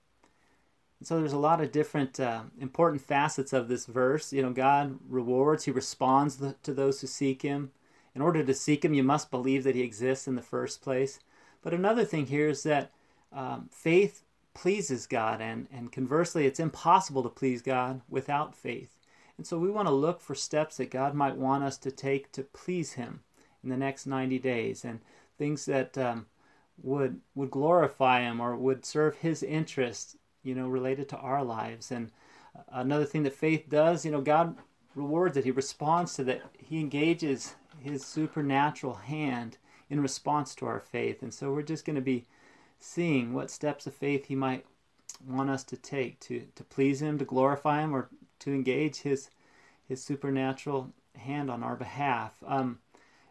So 1.03 1.19
there's 1.19 1.33
a 1.33 1.39
lot 1.39 1.61
of 1.61 1.71
different 1.71 2.19
uh, 2.19 2.43
important 2.61 3.01
facets 3.01 3.53
of 3.53 3.69
this 3.69 3.87
verse. 3.87 4.33
You 4.33 4.43
know, 4.43 4.53
God 4.53 4.99
rewards, 5.09 5.65
he 5.65 5.71
responds 5.71 6.43
to 6.63 6.75
those 6.75 7.01
who 7.01 7.07
seek 7.07 7.43
him. 7.43 7.71
In 8.15 8.23
order 8.23 8.43
to 8.43 8.55
seek 8.55 8.85
him, 8.85 8.95
you 8.95 9.05
must 9.05 9.31
believe 9.31 9.63
that 9.65 9.77
he 9.77 9.83
exists 9.83 10.27
in 10.27 10.35
the 10.35 10.43
first 10.43 10.83
place. 10.83 11.21
But 11.63 11.73
another 11.73 12.05
thing 12.05 12.27
here 12.27 12.49
is 12.49 12.65
that 12.65 12.91
um, 13.33 13.69
faith 13.71 14.25
pleases 14.55 15.07
God, 15.07 15.41
and, 15.41 15.69
and 15.73 15.93
conversely, 15.93 16.47
it's 16.47 16.59
impossible 16.59 17.23
to 17.23 17.29
please 17.29 17.63
God 17.63 18.01
without 18.09 18.57
faith. 18.57 18.99
And 19.37 19.47
so 19.47 19.57
we 19.57 19.71
want 19.71 19.87
to 19.87 19.95
look 19.95 20.21
for 20.21 20.35
steps 20.35 20.79
that 20.79 20.91
God 20.91 21.15
might 21.15 21.37
want 21.37 21.63
us 21.63 21.79
to 21.79 21.93
take 21.93 22.33
to 22.33 22.43
please 22.43 22.95
Him 22.95 23.21
in 23.63 23.71
the 23.71 23.77
next 23.77 24.05
90 24.05 24.39
days 24.41 24.85
and 24.85 24.99
things 25.39 25.65
that 25.67 25.97
um, 25.97 26.27
would 26.83 27.21
would 27.37 27.51
glorify 27.51 28.23
Him 28.23 28.41
or 28.41 28.57
would 28.57 28.85
serve 28.85 29.19
His 29.19 29.45
interests, 29.45 30.17
you 30.43 30.55
know, 30.55 30.69
related 30.69 31.09
to 31.11 31.17
our 31.17 31.45
lives. 31.45 31.91
And 31.91 32.11
another 32.73 33.05
thing 33.05 33.23
that 33.25 33.35
faith 33.35 33.69
does, 33.69 34.05
you 34.05 34.11
know, 34.11 34.21
God 34.21 34.57
rewards 34.95 35.37
it. 35.37 35.45
He 35.45 35.51
responds 35.51 36.15
to 36.15 36.25
that. 36.25 36.43
He 36.59 36.81
engages 36.81 37.55
His 37.81 38.05
supernatural 38.05 38.95
hand 38.95 39.59
in 39.91 40.01
response 40.01 40.55
to 40.57 40.67
our 40.67 40.81
faith. 40.81 41.23
And 41.23 41.33
so 41.33 41.53
we're 41.53 41.63
just 41.63 41.85
going 41.85 41.97
to 41.97 42.03
be 42.03 42.27
seeing 42.81 43.33
what 43.33 43.51
steps 43.51 43.87
of 43.87 43.95
faith 43.95 44.27
He 44.27 44.35
might 44.35 44.65
want 45.27 45.51
us 45.51 45.65
to 45.65 45.77
take 45.77 46.21
to, 46.21 46.45
to 46.55 46.65
please 46.65 47.03
Him, 47.03 47.19
to 47.19 47.25
glorify 47.25 47.83
Him, 47.83 47.95
or 47.95 48.09
to 48.41 48.53
engage 48.53 48.99
his 48.99 49.31
his 49.89 50.03
supernatural 50.05 50.93
hand 51.17 51.51
on 51.51 51.63
our 51.63 51.75
behalf. 51.75 52.35
Um, 52.47 52.79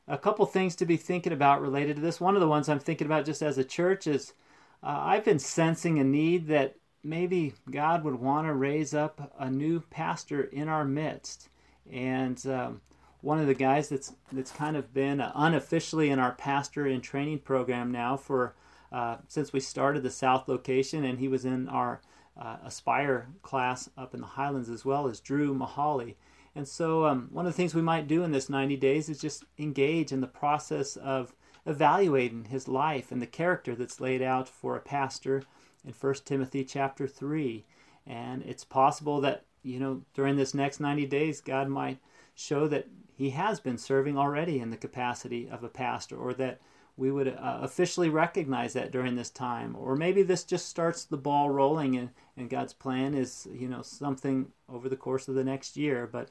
a 0.08 0.18
couple 0.18 0.46
things 0.48 0.76
to 0.78 0.88
be 0.88 0.98
thinking 0.98 1.34
about 1.34 1.62
related 1.62 1.98
to 1.98 2.02
this. 2.02 2.20
One 2.20 2.34
of 2.34 2.42
the 2.42 2.48
ones 2.48 2.68
I'm 2.68 2.80
thinking 2.80 3.06
about 3.06 3.26
just 3.26 3.44
as 3.44 3.60
a 3.60 3.64
church 3.64 4.08
is 4.08 4.34
uh, 4.82 4.88
I've 4.88 5.24
been 5.24 5.38
sensing 5.38 6.00
a 6.00 6.04
need 6.04 6.48
that 6.48 6.76
maybe 7.04 7.54
God 7.70 8.04
would 8.04 8.16
want 8.16 8.48
to 8.48 8.54
raise 8.54 8.94
up 8.94 9.34
a 9.40 9.50
new 9.50 9.82
pastor 9.82 10.44
in 10.44 10.68
our 10.68 10.86
midst. 10.86 11.50
And 11.92 12.46
um, 12.48 12.82
one 13.22 13.40
of 13.40 13.48
the 13.48 13.54
guys 13.54 13.90
that's 13.90 14.14
that's 14.32 14.52
kind 14.52 14.76
of 14.76 14.94
been 14.94 15.22
unofficially 15.22 16.10
in 16.10 16.20
our 16.20 16.34
pastor 16.34 16.86
in 16.86 17.02
training 17.02 17.40
program 17.40 17.92
now 17.92 18.18
for 18.18 18.56
uh, 18.92 19.18
since 19.28 19.52
we 19.52 19.60
started 19.60 20.04
the 20.04 20.10
South 20.10 20.48
location, 20.48 21.04
and 21.04 21.20
he 21.20 21.28
was 21.28 21.44
in 21.44 21.68
our 21.68 22.02
uh, 22.40 22.58
Aspire 22.64 23.28
class 23.42 23.90
up 23.98 24.14
in 24.14 24.22
the 24.22 24.28
Highlands 24.28 24.70
as 24.70 24.86
well 24.86 25.08
as 25.08 25.20
Drew 25.20 25.54
Mahali. 25.54 26.16
And 26.56 26.68
so, 26.68 27.06
um, 27.06 27.30
one 27.32 27.46
of 27.46 27.54
the 27.54 27.58
things 27.58 27.76
we 27.76 27.82
might 27.82 28.08
do 28.08 28.24
in 28.24 28.32
this 28.32 28.50
90 28.50 28.78
days 28.78 29.10
is 29.10 29.20
just 29.20 29.44
engage 29.60 30.12
in 30.12 30.22
the 30.22 30.28
process 30.28 30.96
of 30.96 31.36
evaluating 31.66 32.46
his 32.46 32.68
life 32.68 33.12
and 33.12 33.22
the 33.22 33.28
character 33.28 33.76
that's 33.76 34.00
laid 34.00 34.22
out 34.22 34.48
for 34.48 34.76
a 34.76 34.82
pastor 34.82 35.44
in 35.88 35.94
1 35.94 36.14
Timothy 36.26 36.64
chapter 36.64 37.08
3. 37.08 37.66
And 38.06 38.44
it's 38.44 38.64
possible 38.64 39.22
that, 39.22 39.46
you 39.64 39.80
know, 39.80 40.04
during 40.14 40.36
this 40.36 40.54
next 40.54 40.80
90 40.80 41.06
days, 41.08 41.42
God 41.42 41.70
might 41.70 42.00
show 42.36 42.68
that 42.68 42.88
he 43.16 43.32
has 43.32 43.60
been 43.60 43.78
serving 43.78 44.18
already 44.18 44.60
in 44.60 44.70
the 44.70 44.78
capacity 44.78 45.50
of 45.50 45.64
a 45.64 45.70
pastor 45.70 46.16
or 46.16 46.34
that 46.36 46.60
we 46.96 47.12
would 47.12 47.28
uh, 47.28 47.60
officially 47.62 48.10
recognize 48.10 48.74
that 48.74 48.92
during 48.92 49.16
this 49.16 49.30
time 49.30 49.76
or 49.76 49.96
maybe 49.96 50.24
this 50.24 50.44
just 50.44 50.68
starts 50.68 51.04
the 51.04 51.18
ball 51.18 51.50
rolling 51.50 51.96
and, 51.96 52.10
and 52.36 52.50
god's 52.50 52.74
plan 52.74 53.14
is 53.14 53.48
you 53.52 53.68
know 53.68 53.82
something 53.82 54.48
over 54.70 54.88
the 54.90 54.96
course 54.96 55.28
of 55.28 55.36
the 55.36 55.44
next 55.44 55.78
year 55.78 56.08
but 56.12 56.30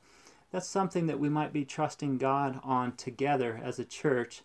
that's 0.53 0.69
something 0.69 1.07
that 1.07 1.19
we 1.19 1.29
might 1.29 1.53
be 1.53 1.65
trusting 1.65 2.19
god 2.19 2.61
on 2.63 2.93
together 2.93 3.61
as 3.63 3.79
a 3.79 3.85
church 3.85 4.43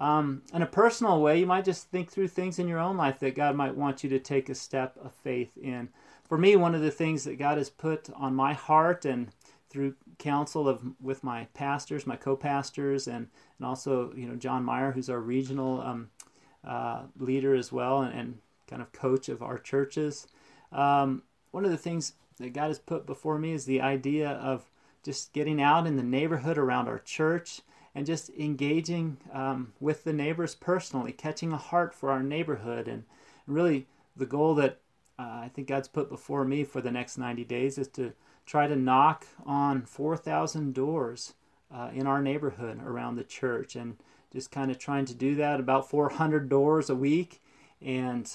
um, 0.00 0.42
in 0.52 0.62
a 0.62 0.66
personal 0.66 1.20
way 1.20 1.38
you 1.38 1.46
might 1.46 1.64
just 1.64 1.88
think 1.90 2.10
through 2.10 2.28
things 2.28 2.58
in 2.58 2.66
your 2.66 2.78
own 2.78 2.96
life 2.96 3.18
that 3.20 3.36
god 3.36 3.54
might 3.54 3.76
want 3.76 4.02
you 4.02 4.10
to 4.10 4.18
take 4.18 4.48
a 4.48 4.54
step 4.54 4.96
of 5.02 5.12
faith 5.12 5.56
in 5.56 5.88
for 6.28 6.36
me 6.36 6.56
one 6.56 6.74
of 6.74 6.80
the 6.80 6.90
things 6.90 7.24
that 7.24 7.38
god 7.38 7.58
has 7.58 7.70
put 7.70 8.10
on 8.14 8.34
my 8.34 8.52
heart 8.52 9.04
and 9.04 9.30
through 9.70 9.94
counsel 10.18 10.68
of 10.68 10.82
with 11.00 11.24
my 11.24 11.46
pastors, 11.54 12.06
my 12.06 12.16
co-pastors, 12.16 13.08
and 13.08 13.28
and 13.58 13.66
also 13.66 14.12
you 14.14 14.28
know 14.28 14.36
John 14.36 14.64
Meyer, 14.64 14.92
who's 14.92 15.08
our 15.08 15.20
regional 15.20 15.80
um, 15.80 16.10
uh, 16.64 17.02
leader 17.18 17.54
as 17.54 17.72
well, 17.72 18.02
and, 18.02 18.16
and, 18.16 18.38
kind 18.68 18.82
of 18.82 18.92
coach 18.92 19.28
of 19.28 19.42
our 19.42 19.58
churches. 19.58 20.28
Um, 20.70 21.24
one 21.50 21.64
of 21.64 21.72
the 21.72 21.76
things 21.76 22.12
that 22.38 22.52
God 22.52 22.68
has 22.68 22.78
put 22.78 23.04
before 23.04 23.36
me 23.36 23.50
is 23.50 23.64
the 23.64 23.80
idea 23.80 24.30
of 24.30 24.70
just 25.02 25.32
getting 25.32 25.60
out 25.60 25.88
in 25.88 25.96
the 25.96 26.04
neighborhood 26.04 26.56
around 26.56 26.86
our 26.86 27.00
church 27.00 27.62
and 27.94 28.06
just 28.06 28.30
engaging 28.30 29.16
um, 29.32 29.72
with 29.80 30.04
the 30.04 30.12
neighbors 30.12 30.54
personally, 30.54 31.12
catching 31.12 31.52
a 31.52 31.56
heart 31.56 31.94
for 31.94 32.10
our 32.10 32.22
neighborhood, 32.22 32.88
and 32.88 33.04
really 33.46 33.86
the 34.16 34.26
goal 34.26 34.54
that 34.54 34.78
uh, 35.18 35.42
I 35.44 35.50
think 35.52 35.68
God's 35.68 35.88
put 35.88 36.08
before 36.08 36.44
me 36.44 36.64
for 36.64 36.80
the 36.80 36.90
next 36.90 37.18
90 37.18 37.44
days 37.44 37.76
is 37.78 37.88
to 37.88 38.12
try 38.46 38.66
to 38.66 38.76
knock 38.76 39.26
on 39.44 39.82
4,000 39.82 40.72
doors 40.72 41.34
uh, 41.72 41.90
in 41.92 42.06
our 42.06 42.22
neighborhood 42.22 42.80
around 42.84 43.16
the 43.16 43.24
church 43.24 43.76
and 43.76 43.96
just 44.32 44.50
kind 44.50 44.70
of 44.70 44.78
trying 44.78 45.04
to 45.04 45.14
do 45.14 45.34
that 45.34 45.60
about 45.60 45.88
400 45.88 46.48
doors 46.48 46.88
a 46.88 46.94
week. 46.94 47.40
And 47.82 48.30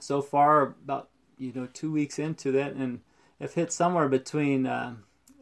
so 0.00 0.20
far, 0.20 0.62
about 0.62 1.08
you 1.38 1.52
know 1.52 1.68
two 1.72 1.90
weeks 1.90 2.18
into 2.18 2.52
that, 2.52 2.74
and 2.74 3.00
have 3.40 3.54
hit 3.54 3.72
somewhere 3.72 4.08
between 4.08 4.66
uh, 4.66 4.94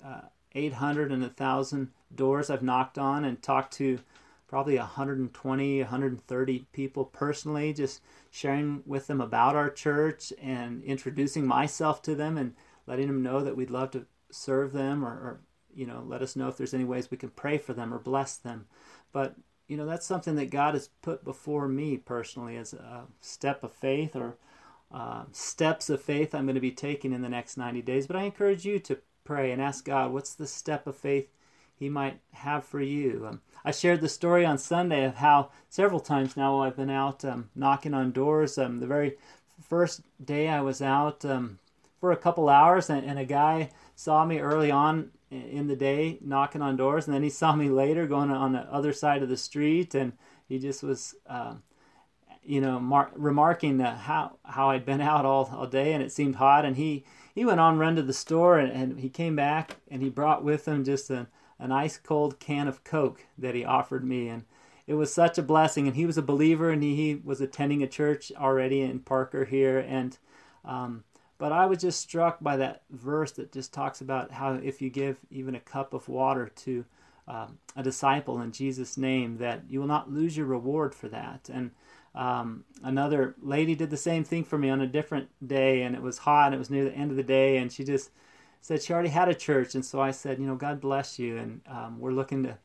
uh, 0.04 0.22
800 0.54 1.12
and 1.12 1.22
1,000 1.22 1.90
doors 2.14 2.50
I've 2.50 2.62
knocked 2.62 2.98
on 2.98 3.24
and 3.24 3.40
talked 3.42 3.74
to 3.74 3.98
probably 4.46 4.76
120, 4.76 5.80
130 5.80 6.66
people 6.72 7.06
personally, 7.06 7.72
just 7.72 8.02
sharing 8.30 8.82
with 8.84 9.06
them 9.06 9.20
about 9.20 9.56
our 9.56 9.70
church 9.70 10.32
and 10.40 10.82
introducing 10.84 11.46
myself 11.46 12.02
to 12.02 12.14
them 12.14 12.36
and 12.36 12.54
letting 12.86 13.06
them 13.06 13.22
know 13.22 13.40
that 13.40 13.56
we'd 13.56 13.70
love 13.70 13.90
to 13.92 14.06
serve 14.30 14.72
them 14.72 15.04
or, 15.04 15.08
or 15.08 15.40
you 15.74 15.86
know 15.86 16.02
let 16.06 16.22
us 16.22 16.36
know 16.36 16.48
if 16.48 16.56
there's 16.56 16.74
any 16.74 16.84
ways 16.84 17.10
we 17.10 17.16
can 17.16 17.30
pray 17.30 17.58
for 17.58 17.72
them 17.72 17.92
or 17.92 17.98
bless 17.98 18.36
them. 18.36 18.66
But 19.12 19.36
you 19.68 19.76
know 19.76 19.86
that's 19.86 20.06
something 20.06 20.34
that 20.36 20.50
god 20.50 20.74
has 20.74 20.90
put 21.00 21.24
before 21.24 21.66
me 21.66 21.96
personally 21.96 22.56
as 22.56 22.74
a 22.74 23.06
step 23.20 23.64
of 23.64 23.72
faith 23.72 24.14
or 24.14 24.36
uh, 24.92 25.24
steps 25.32 25.88
of 25.88 26.02
faith 26.02 26.34
i'm 26.34 26.44
going 26.44 26.54
to 26.54 26.60
be 26.60 26.70
taking 26.70 27.14
in 27.14 27.22
the 27.22 27.28
next 27.28 27.56
90 27.56 27.80
days. 27.80 28.06
But 28.06 28.16
i 28.16 28.24
encourage 28.24 28.66
you 28.66 28.78
to 28.80 28.98
pray 29.24 29.50
and 29.50 29.62
ask 29.62 29.84
god 29.86 30.12
what's 30.12 30.34
the 30.34 30.46
step 30.46 30.86
of 30.86 30.96
faith 30.96 31.28
He 31.74 31.88
might 31.88 32.20
have 32.32 32.64
for 32.64 32.80
you. 32.80 33.26
Um, 33.28 33.40
I 33.64 33.70
shared 33.70 34.00
the 34.00 34.08
story 34.08 34.44
on 34.44 34.58
Sunday 34.58 35.04
of 35.04 35.16
how 35.16 35.50
several 35.68 36.00
times 36.00 36.36
now 36.36 36.60
I've 36.60 36.76
been 36.76 36.90
out 36.90 37.24
um, 37.24 37.50
knocking 37.54 37.94
on 37.94 38.12
doors. 38.12 38.58
Um, 38.58 38.80
the 38.80 38.86
very 38.86 39.16
first 39.68 40.02
day 40.24 40.48
I 40.48 40.60
was 40.60 40.82
out 40.82 41.24
um, 41.24 41.58
for 42.00 42.12
a 42.12 42.16
couple 42.16 42.48
hours, 42.48 42.90
and, 42.90 43.06
and, 43.06 43.18
a 43.18 43.24
guy 43.24 43.70
saw 43.94 44.24
me 44.24 44.40
early 44.40 44.70
on 44.70 45.10
in 45.30 45.68
the 45.68 45.76
day 45.76 46.18
knocking 46.20 46.62
on 46.62 46.76
doors, 46.76 47.06
and 47.06 47.14
then 47.14 47.22
he 47.22 47.30
saw 47.30 47.54
me 47.54 47.68
later 47.68 48.06
going 48.06 48.30
on 48.30 48.52
the 48.52 48.60
other 48.72 48.92
side 48.92 49.22
of 49.22 49.28
the 49.28 49.36
street, 49.36 49.94
and 49.94 50.12
he 50.48 50.58
just 50.58 50.82
was. 50.82 51.14
Uh, 51.26 51.54
you 52.44 52.60
know, 52.60 52.80
mar- 52.80 53.12
remarking 53.14 53.78
how 53.78 54.36
how 54.44 54.70
I'd 54.70 54.84
been 54.84 55.00
out 55.00 55.24
all, 55.24 55.48
all 55.54 55.68
day 55.68 55.92
and 55.92 56.02
it 56.02 56.10
seemed 56.10 56.34
hot, 56.34 56.64
and 56.64 56.76
he 56.76 57.04
he 57.34 57.44
went 57.44 57.60
on 57.60 57.78
run 57.78 57.96
to 57.96 58.02
the 58.02 58.12
store 58.12 58.58
and, 58.58 58.72
and 58.72 59.00
he 59.00 59.08
came 59.08 59.36
back 59.36 59.76
and 59.90 60.02
he 60.02 60.08
brought 60.08 60.44
with 60.44 60.66
him 60.66 60.84
just 60.84 61.10
a, 61.10 61.26
an 61.62 61.70
ice 61.70 61.96
cold 61.96 62.40
can 62.40 62.66
of 62.66 62.82
Coke 62.82 63.24
that 63.38 63.54
he 63.54 63.64
offered 63.64 64.04
me, 64.04 64.28
and 64.28 64.44
it 64.86 64.94
was 64.94 65.14
such 65.14 65.38
a 65.38 65.42
blessing. 65.42 65.86
And 65.86 65.94
he 65.94 66.06
was 66.06 66.18
a 66.18 66.22
believer, 66.22 66.70
and 66.70 66.82
he, 66.82 67.14
was 67.14 67.40
attending 67.40 67.82
a 67.82 67.86
church 67.86 68.32
already 68.36 68.82
in 68.82 68.98
Parker 68.98 69.44
here, 69.44 69.78
and 69.78 70.18
um, 70.64 71.04
but 71.38 71.52
I 71.52 71.66
was 71.66 71.78
just 71.78 72.00
struck 72.00 72.38
by 72.40 72.56
that 72.58 72.82
verse 72.90 73.32
that 73.32 73.52
just 73.52 73.72
talks 73.72 74.00
about 74.00 74.30
how 74.30 74.54
if 74.54 74.82
you 74.82 74.90
give 74.90 75.16
even 75.30 75.54
a 75.54 75.60
cup 75.60 75.92
of 75.92 76.08
water 76.08 76.48
to 76.48 76.84
um, 77.26 77.58
a 77.76 77.82
disciple 77.82 78.40
in 78.40 78.52
Jesus' 78.52 78.96
name, 78.96 79.38
that 79.38 79.62
you 79.68 79.80
will 79.80 79.88
not 79.88 80.12
lose 80.12 80.36
your 80.36 80.46
reward 80.46 80.94
for 80.94 81.08
that. 81.08 81.48
And 81.52 81.70
um, 82.14 82.64
another 82.82 83.34
lady 83.40 83.74
did 83.74 83.90
the 83.90 83.96
same 83.96 84.24
thing 84.24 84.44
for 84.44 84.58
me 84.58 84.68
on 84.68 84.80
a 84.80 84.86
different 84.86 85.30
day, 85.44 85.82
and 85.82 85.94
it 85.94 86.02
was 86.02 86.18
hot, 86.18 86.46
and 86.46 86.54
it 86.54 86.58
was 86.58 86.70
near 86.70 86.84
the 86.84 86.94
end 86.94 87.10
of 87.10 87.16
the 87.16 87.22
day, 87.22 87.56
and 87.56 87.72
she 87.72 87.84
just 87.84 88.10
said 88.62 88.82
she 88.82 88.92
already 88.92 89.08
had 89.08 89.28
a 89.28 89.34
church, 89.34 89.74
and 89.74 89.84
so 89.84 90.00
I 90.00 90.12
said, 90.12 90.38
you 90.38 90.46
know, 90.46 90.54
God 90.54 90.80
bless 90.80 91.18
you, 91.18 91.36
and 91.36 91.60
um, 91.66 91.98
we're 91.98 92.12
looking 92.12 92.44
to, 92.44 92.56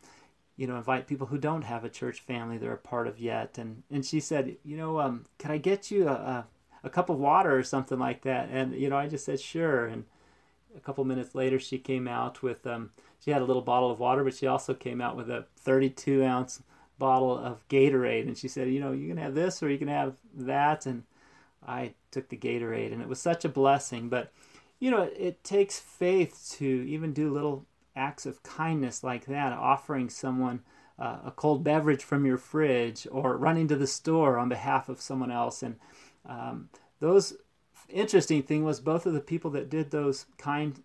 you 0.56 0.68
know, 0.68 0.78
invite 0.78 1.08
people 1.08 1.28
who 1.28 1.40
don't 1.40 1.64
have 1.64 1.84
a 1.84 1.90
church 1.90 2.22
family 2.22 2.58
they're 2.58 2.72
a 2.72 2.78
part 2.78 3.08
of 3.08 3.20
yet, 3.20 3.58
and 3.58 3.84
and 3.92 4.06
she 4.06 4.20
said, 4.20 4.58
you 4.64 4.78
know, 4.78 5.00
um, 5.00 5.26
can 5.40 5.52
I 5.52 5.58
get 5.58 5.92
you 5.92 6.08
a, 6.08 6.14
a, 6.14 6.46
a 6.84 6.90
cup 6.90 7.10
of 7.10 7.18
water 7.18 7.58
or 7.58 7.64
something 7.64 7.98
like 7.98 8.22
that, 8.22 8.50
and 8.52 8.76
you 8.76 8.90
know, 8.90 8.98
I 8.98 9.08
just 9.08 9.26
said 9.26 9.40
sure, 9.40 9.88
and 9.88 10.06
a 10.76 10.80
couple 10.80 11.04
minutes 11.04 11.34
later 11.34 11.60
she 11.60 11.80
came 11.80 12.08
out 12.08 12.44
with 12.44 12.68
um, 12.68 12.92
she 13.20 13.32
had 13.32 13.42
a 13.42 13.46
little 13.46 13.64
bottle 13.64 13.90
of 13.90 14.00
water, 14.00 14.24
but 14.24 14.36
she 14.36 14.46
also 14.46 14.76
came 14.76 15.02
out 15.02 15.18
with 15.18 15.32
a 15.32 15.46
32 15.58 16.24
ounce 16.24 16.62
bottle 17.00 17.36
of 17.36 17.68
Gatorade, 17.70 18.28
and 18.28 18.38
she 18.38 18.48
said, 18.48 18.70
you 18.70 18.80
know, 18.80 18.92
you 18.92 19.08
can 19.08 19.18
have 19.18 19.34
this 19.34 19.64
or 19.64 19.70
you 19.70 19.80
can 19.80 19.88
have 19.88 20.16
that, 20.36 20.86
and 20.86 21.04
I 21.68 21.94
took 22.12 22.30
the 22.30 22.38
Gatorade, 22.38 22.94
and 22.94 23.02
it 23.02 23.08
was 23.08 23.20
such 23.20 23.46
a 23.46 23.50
blessing, 23.50 24.10
but 24.10 24.32
you 24.80 24.92
know, 24.92 25.10
it 25.18 25.44
takes 25.44 25.80
faith 25.80 26.54
to 26.58 26.66
even 26.66 27.14
do 27.14 27.32
little 27.32 27.66
acts 27.96 28.26
of 28.26 28.44
kindness 28.44 29.04
like 29.04 29.26
that, 29.26 29.54
offering 29.54 30.10
someone 30.10 30.62
uh, 31.00 31.18
a 31.26 31.32
cold 31.32 31.64
beverage 31.64 32.04
from 32.04 32.26
your 32.26 32.38
fridge 32.38 33.08
or 33.12 33.38
running 33.38 33.68
to 33.68 33.76
the 33.76 33.88
store 33.88 34.38
on 34.38 34.50
behalf 34.50 34.90
of 34.90 35.02
someone 35.02 35.32
else. 35.32 35.64
And 35.64 35.76
um, 36.26 36.70
those 37.00 37.36
interesting 37.90 38.44
thing 38.44 38.64
was 38.64 38.80
both 38.80 39.06
of 39.06 39.14
the 39.14 39.20
people 39.20 39.52
that 39.52 39.70
did 39.70 39.92
those 39.92 40.26
kind 40.38 40.82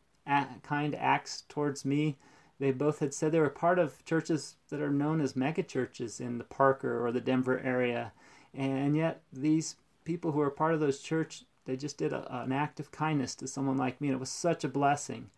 kind 0.62 0.94
acts 0.94 1.42
towards 1.48 1.85
me. 1.85 2.16
They 2.61 2.70
both 2.70 3.00
had 3.00 3.12
said 3.12 3.33
they 3.33 3.40
were 3.40 3.50
part 3.50 3.81
of 3.81 4.05
churches 4.05 4.55
that 4.68 4.81
are 4.81 4.90
known 4.90 5.20
as 5.20 5.33
megachurches 5.33 6.20
in 6.20 6.38
the 6.38 6.44
Parker 6.44 7.05
or 7.05 7.11
the 7.11 7.20
Denver 7.20 7.59
area, 7.59 8.12
and 8.55 8.96
yet 8.96 9.22
these 9.33 9.74
people 10.05 10.31
who 10.31 10.40
are 10.40 10.50
part 10.50 10.74
of 10.74 10.78
those 10.78 11.00
church 11.00 11.44
they 11.64 11.77
just 11.77 11.98
did 11.98 12.12
a, 12.12 12.42
an 12.42 12.53
act 12.53 12.81
of 12.81 12.90
kindness 12.90 13.35
to 13.37 13.46
someone 13.46 13.77
like 13.77 14.01
me, 14.01 14.09
and 14.09 14.16
it 14.16 14.20
was 14.20 14.31
such 14.31 14.64
a 14.64 14.68
blessing. 14.68 15.31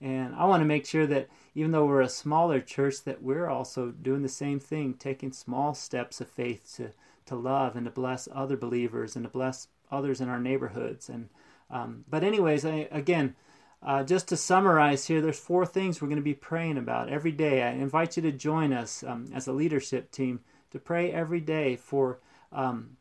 And 0.00 0.34
I 0.34 0.44
want 0.44 0.60
to 0.60 0.66
make 0.66 0.86
sure 0.86 1.06
that 1.06 1.28
even 1.54 1.72
though 1.72 1.84
we're 1.84 2.00
a 2.00 2.08
smaller 2.08 2.60
church, 2.60 3.02
that 3.04 3.22
we're 3.22 3.48
also 3.48 3.90
doing 3.90 4.22
the 4.22 4.28
same 4.28 4.60
thing, 4.60 4.94
taking 4.94 5.32
small 5.32 5.74
steps 5.74 6.20
of 6.20 6.28
faith 6.28 6.74
to, 6.76 6.90
to 7.26 7.34
love 7.34 7.74
and 7.74 7.84
to 7.84 7.90
bless 7.90 8.28
other 8.32 8.56
believers 8.56 9.16
and 9.16 9.24
to 9.24 9.30
bless 9.30 9.68
others 9.90 10.20
in 10.20 10.28
our 10.28 10.38
neighborhoods. 10.38 11.08
And 11.08 11.28
um, 11.70 12.04
but 12.08 12.24
anyways, 12.24 12.64
I, 12.64 12.88
again, 12.90 13.34
uh, 13.82 14.02
just 14.02 14.28
to 14.28 14.36
summarize 14.36 15.06
here, 15.06 15.20
there's 15.20 15.38
four 15.38 15.66
things 15.66 16.00
we're 16.00 16.08
going 16.08 16.16
to 16.16 16.22
be 16.22 16.34
praying 16.34 16.78
about 16.78 17.08
every 17.08 17.32
day. 17.32 17.62
I 17.62 17.70
invite 17.70 18.16
you 18.16 18.22
to 18.22 18.32
join 18.32 18.72
us 18.72 19.04
um, 19.04 19.26
as 19.34 19.46
a 19.46 19.52
leadership 19.52 20.10
team 20.10 20.40
to 20.70 20.78
pray 20.78 21.12
every 21.12 21.40
day 21.40 21.76
for 21.76 22.18
um, 22.52 22.96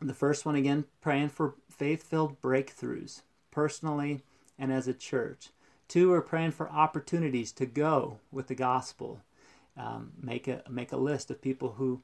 the 0.00 0.14
first 0.14 0.44
one 0.44 0.56
again, 0.56 0.84
praying 1.00 1.28
for 1.28 1.54
faith 1.76 2.02
filled 2.02 2.40
breakthroughs, 2.40 3.22
personally 3.50 4.22
and 4.58 4.72
as 4.72 4.88
a 4.88 4.94
church. 4.94 5.50
Two, 5.88 6.10
we're 6.10 6.20
praying 6.20 6.52
for 6.52 6.68
opportunities 6.70 7.52
to 7.52 7.66
go 7.66 8.18
with 8.32 8.48
the 8.48 8.54
gospel. 8.54 9.20
Um, 9.76 10.12
make 10.20 10.48
a 10.48 10.62
make 10.68 10.92
a 10.92 10.96
list 10.96 11.30
of 11.30 11.42
people 11.42 11.72
who 11.72 12.00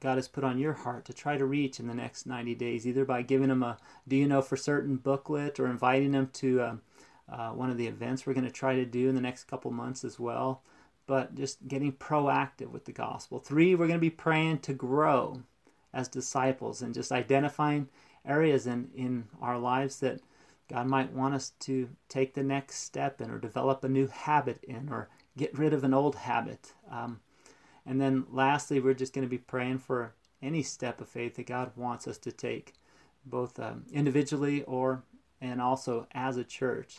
God 0.00 0.16
has 0.16 0.28
put 0.28 0.44
on 0.44 0.58
your 0.58 0.72
heart 0.72 1.04
to 1.06 1.12
try 1.12 1.38
to 1.38 1.46
reach 1.46 1.78
in 1.80 1.86
the 1.86 1.94
next 1.94 2.26
90 2.26 2.54
days, 2.56 2.86
either 2.86 3.04
by 3.04 3.22
giving 3.22 3.48
them 3.48 3.62
a 3.62 3.78
do 4.06 4.16
you 4.16 4.26
know 4.26 4.42
for 4.42 4.56
certain 4.56 4.96
booklet 4.96 5.58
or 5.58 5.66
inviting 5.66 6.12
them 6.12 6.28
to 6.34 6.62
um, 6.62 6.82
uh, 7.28 7.50
one 7.50 7.70
of 7.70 7.78
the 7.78 7.86
events 7.86 8.26
we're 8.26 8.34
going 8.34 8.44
to 8.44 8.50
try 8.50 8.74
to 8.74 8.84
do 8.84 9.08
in 9.08 9.14
the 9.14 9.20
next 9.20 9.44
couple 9.44 9.70
months 9.70 10.04
as 10.04 10.18
well. 10.18 10.62
But 11.06 11.34
just 11.34 11.68
getting 11.68 11.92
proactive 11.92 12.70
with 12.70 12.84
the 12.84 12.92
gospel. 12.92 13.38
Three, 13.38 13.74
we're 13.74 13.86
going 13.86 13.98
to 13.98 14.10
be 14.10 14.10
praying 14.10 14.60
to 14.60 14.72
grow 14.72 15.42
as 15.92 16.08
disciples 16.08 16.82
and 16.82 16.92
just 16.92 17.12
identifying 17.12 17.88
areas 18.26 18.66
in, 18.66 18.90
in 18.94 19.24
our 19.40 19.58
lives 19.58 20.00
that 20.00 20.20
God 20.70 20.86
might 20.86 21.12
want 21.12 21.34
us 21.34 21.50
to 21.60 21.88
take 22.08 22.34
the 22.34 22.42
next 22.42 22.78
step 22.78 23.20
in 23.20 23.30
or 23.30 23.38
develop 23.38 23.84
a 23.84 23.88
new 23.88 24.06
habit 24.06 24.64
in 24.64 24.88
or 24.90 25.08
get 25.36 25.56
rid 25.58 25.74
of 25.74 25.84
an 25.84 25.92
old 25.92 26.16
habit. 26.16 26.72
Um, 26.90 27.20
and 27.86 28.00
then 28.00 28.24
lastly, 28.30 28.80
we're 28.80 28.94
just 28.94 29.12
going 29.12 29.26
to 29.26 29.30
be 29.30 29.38
praying 29.38 29.78
for 29.78 30.14
any 30.42 30.62
step 30.62 31.00
of 31.00 31.08
faith 31.08 31.36
that 31.36 31.46
God 31.46 31.72
wants 31.76 32.06
us 32.08 32.18
to 32.18 32.32
take, 32.32 32.74
both 33.26 33.58
um, 33.58 33.84
individually 33.92 34.62
or 34.62 35.02
and 35.40 35.60
also 35.60 36.06
as 36.12 36.36
a 36.36 36.44
church. 36.44 36.98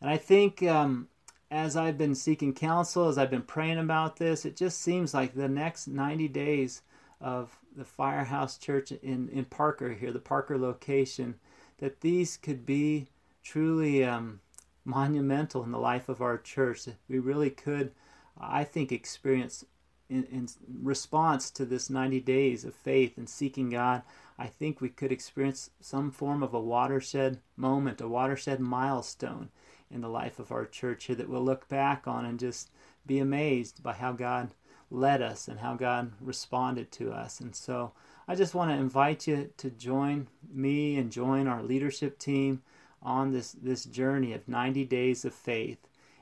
And 0.00 0.10
I 0.10 0.16
think 0.16 0.62
um, 0.62 1.08
as 1.50 1.76
I've 1.76 1.96
been 1.96 2.14
seeking 2.14 2.52
counsel, 2.52 3.08
as 3.08 3.16
I've 3.16 3.30
been 3.30 3.42
praying 3.42 3.78
about 3.78 4.16
this, 4.16 4.44
it 4.44 4.56
just 4.56 4.80
seems 4.80 5.14
like 5.14 5.34
the 5.34 5.48
next 5.48 5.88
90 5.88 6.28
days 6.28 6.82
of 7.20 7.58
the 7.76 7.84
Firehouse 7.84 8.58
Church 8.58 8.92
in, 8.92 9.28
in 9.28 9.44
Parker 9.44 9.92
here, 9.92 10.12
the 10.12 10.18
Parker 10.18 10.58
location, 10.58 11.36
that 11.78 12.00
these 12.00 12.36
could 12.36 12.64
be 12.66 13.08
truly 13.42 14.04
um, 14.04 14.40
monumental 14.84 15.62
in 15.62 15.70
the 15.70 15.78
life 15.78 16.08
of 16.08 16.20
our 16.20 16.38
church. 16.38 16.88
We 17.08 17.18
really 17.18 17.50
could, 17.50 17.92
I 18.38 18.64
think, 18.64 18.92
experience 18.92 19.64
in, 20.08 20.24
in 20.24 20.48
response 20.82 21.50
to 21.50 21.64
this 21.64 21.90
90 21.90 22.20
days 22.20 22.64
of 22.64 22.74
faith 22.74 23.18
and 23.18 23.28
seeking 23.28 23.70
God, 23.70 24.02
I 24.38 24.46
think 24.46 24.80
we 24.80 24.88
could 24.88 25.12
experience 25.12 25.70
some 25.80 26.10
form 26.10 26.42
of 26.42 26.54
a 26.54 26.60
watershed 26.60 27.40
moment, 27.56 28.00
a 28.00 28.08
watershed 28.08 28.60
milestone 28.60 29.50
in 29.90 30.00
the 30.00 30.08
life 30.08 30.38
of 30.38 30.52
our 30.52 30.64
church 30.64 31.04
here 31.04 31.16
that 31.16 31.28
we'll 31.28 31.44
look 31.44 31.68
back 31.68 32.06
on 32.06 32.24
and 32.24 32.38
just 32.38 32.70
be 33.06 33.18
amazed 33.18 33.82
by 33.82 33.94
how 33.94 34.12
God 34.12 34.50
led 34.90 35.22
us 35.22 35.48
and 35.48 35.60
how 35.60 35.74
God 35.74 36.12
responded 36.20 36.90
to 36.92 37.12
us. 37.12 37.40
And 37.40 37.54
so 37.54 37.92
I 38.26 38.34
just 38.34 38.54
want 38.54 38.70
to 38.70 38.76
invite 38.76 39.26
you 39.26 39.50
to 39.56 39.70
join 39.70 40.28
me 40.52 40.96
and 40.96 41.12
join 41.12 41.46
our 41.46 41.62
leadership 41.62 42.18
team 42.18 42.62
on 43.02 43.32
this, 43.32 43.52
this 43.52 43.84
journey 43.84 44.32
of 44.32 44.48
90 44.48 44.84
days 44.84 45.24
of 45.24 45.34
faith. 45.34 45.78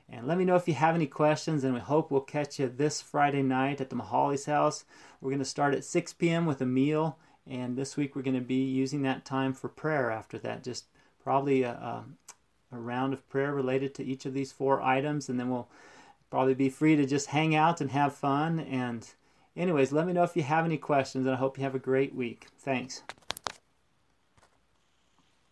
And 0.09 0.25
let 0.25 0.37
me 0.37 0.45
know 0.45 0.55
if 0.55 0.67
you 0.67 0.73
have 0.73 0.95
any 0.95 1.07
questions, 1.07 1.63
and 1.63 1.73
we 1.73 1.81
hope 1.81 2.09
we'll 2.11 2.21
catch 2.21 2.59
you 2.59 2.69
this 2.69 3.01
Friday 3.01 3.41
night 3.41 3.81
at 3.81 3.89
the 3.89 3.95
Mahali's 3.95 4.45
house. 4.45 4.85
We're 5.19 5.31
going 5.31 5.39
to 5.39 5.45
start 5.45 5.73
at 5.73 5.83
6 5.83 6.13
p.m. 6.13 6.45
with 6.45 6.61
a 6.61 6.65
meal, 6.65 7.17
and 7.45 7.75
this 7.75 7.97
week 7.97 8.15
we're 8.15 8.21
going 8.21 8.33
to 8.35 8.41
be 8.41 8.63
using 8.63 9.01
that 9.01 9.25
time 9.25 9.53
for 9.53 9.67
prayer 9.67 10.09
after 10.09 10.37
that. 10.39 10.63
Just 10.63 10.85
probably 11.21 11.63
a, 11.63 11.71
a, 11.71 12.05
a 12.71 12.79
round 12.79 13.11
of 13.11 13.27
prayer 13.27 13.53
related 13.53 13.93
to 13.95 14.05
each 14.05 14.25
of 14.25 14.33
these 14.33 14.53
four 14.53 14.81
items, 14.81 15.27
and 15.27 15.37
then 15.37 15.49
we'll 15.49 15.67
probably 16.29 16.53
be 16.53 16.69
free 16.69 16.95
to 16.95 17.05
just 17.05 17.27
hang 17.27 17.55
out 17.55 17.81
and 17.81 17.91
have 17.91 18.15
fun. 18.15 18.59
And, 18.59 19.07
anyways, 19.55 19.91
let 19.91 20.07
me 20.07 20.13
know 20.13 20.23
if 20.23 20.35
you 20.35 20.43
have 20.43 20.65
any 20.65 20.77
questions, 20.77 21.25
and 21.25 21.35
I 21.35 21.37
hope 21.37 21.57
you 21.57 21.63
have 21.63 21.75
a 21.75 21.79
great 21.79 22.13
week. 22.13 22.47
Thanks. 22.59 23.03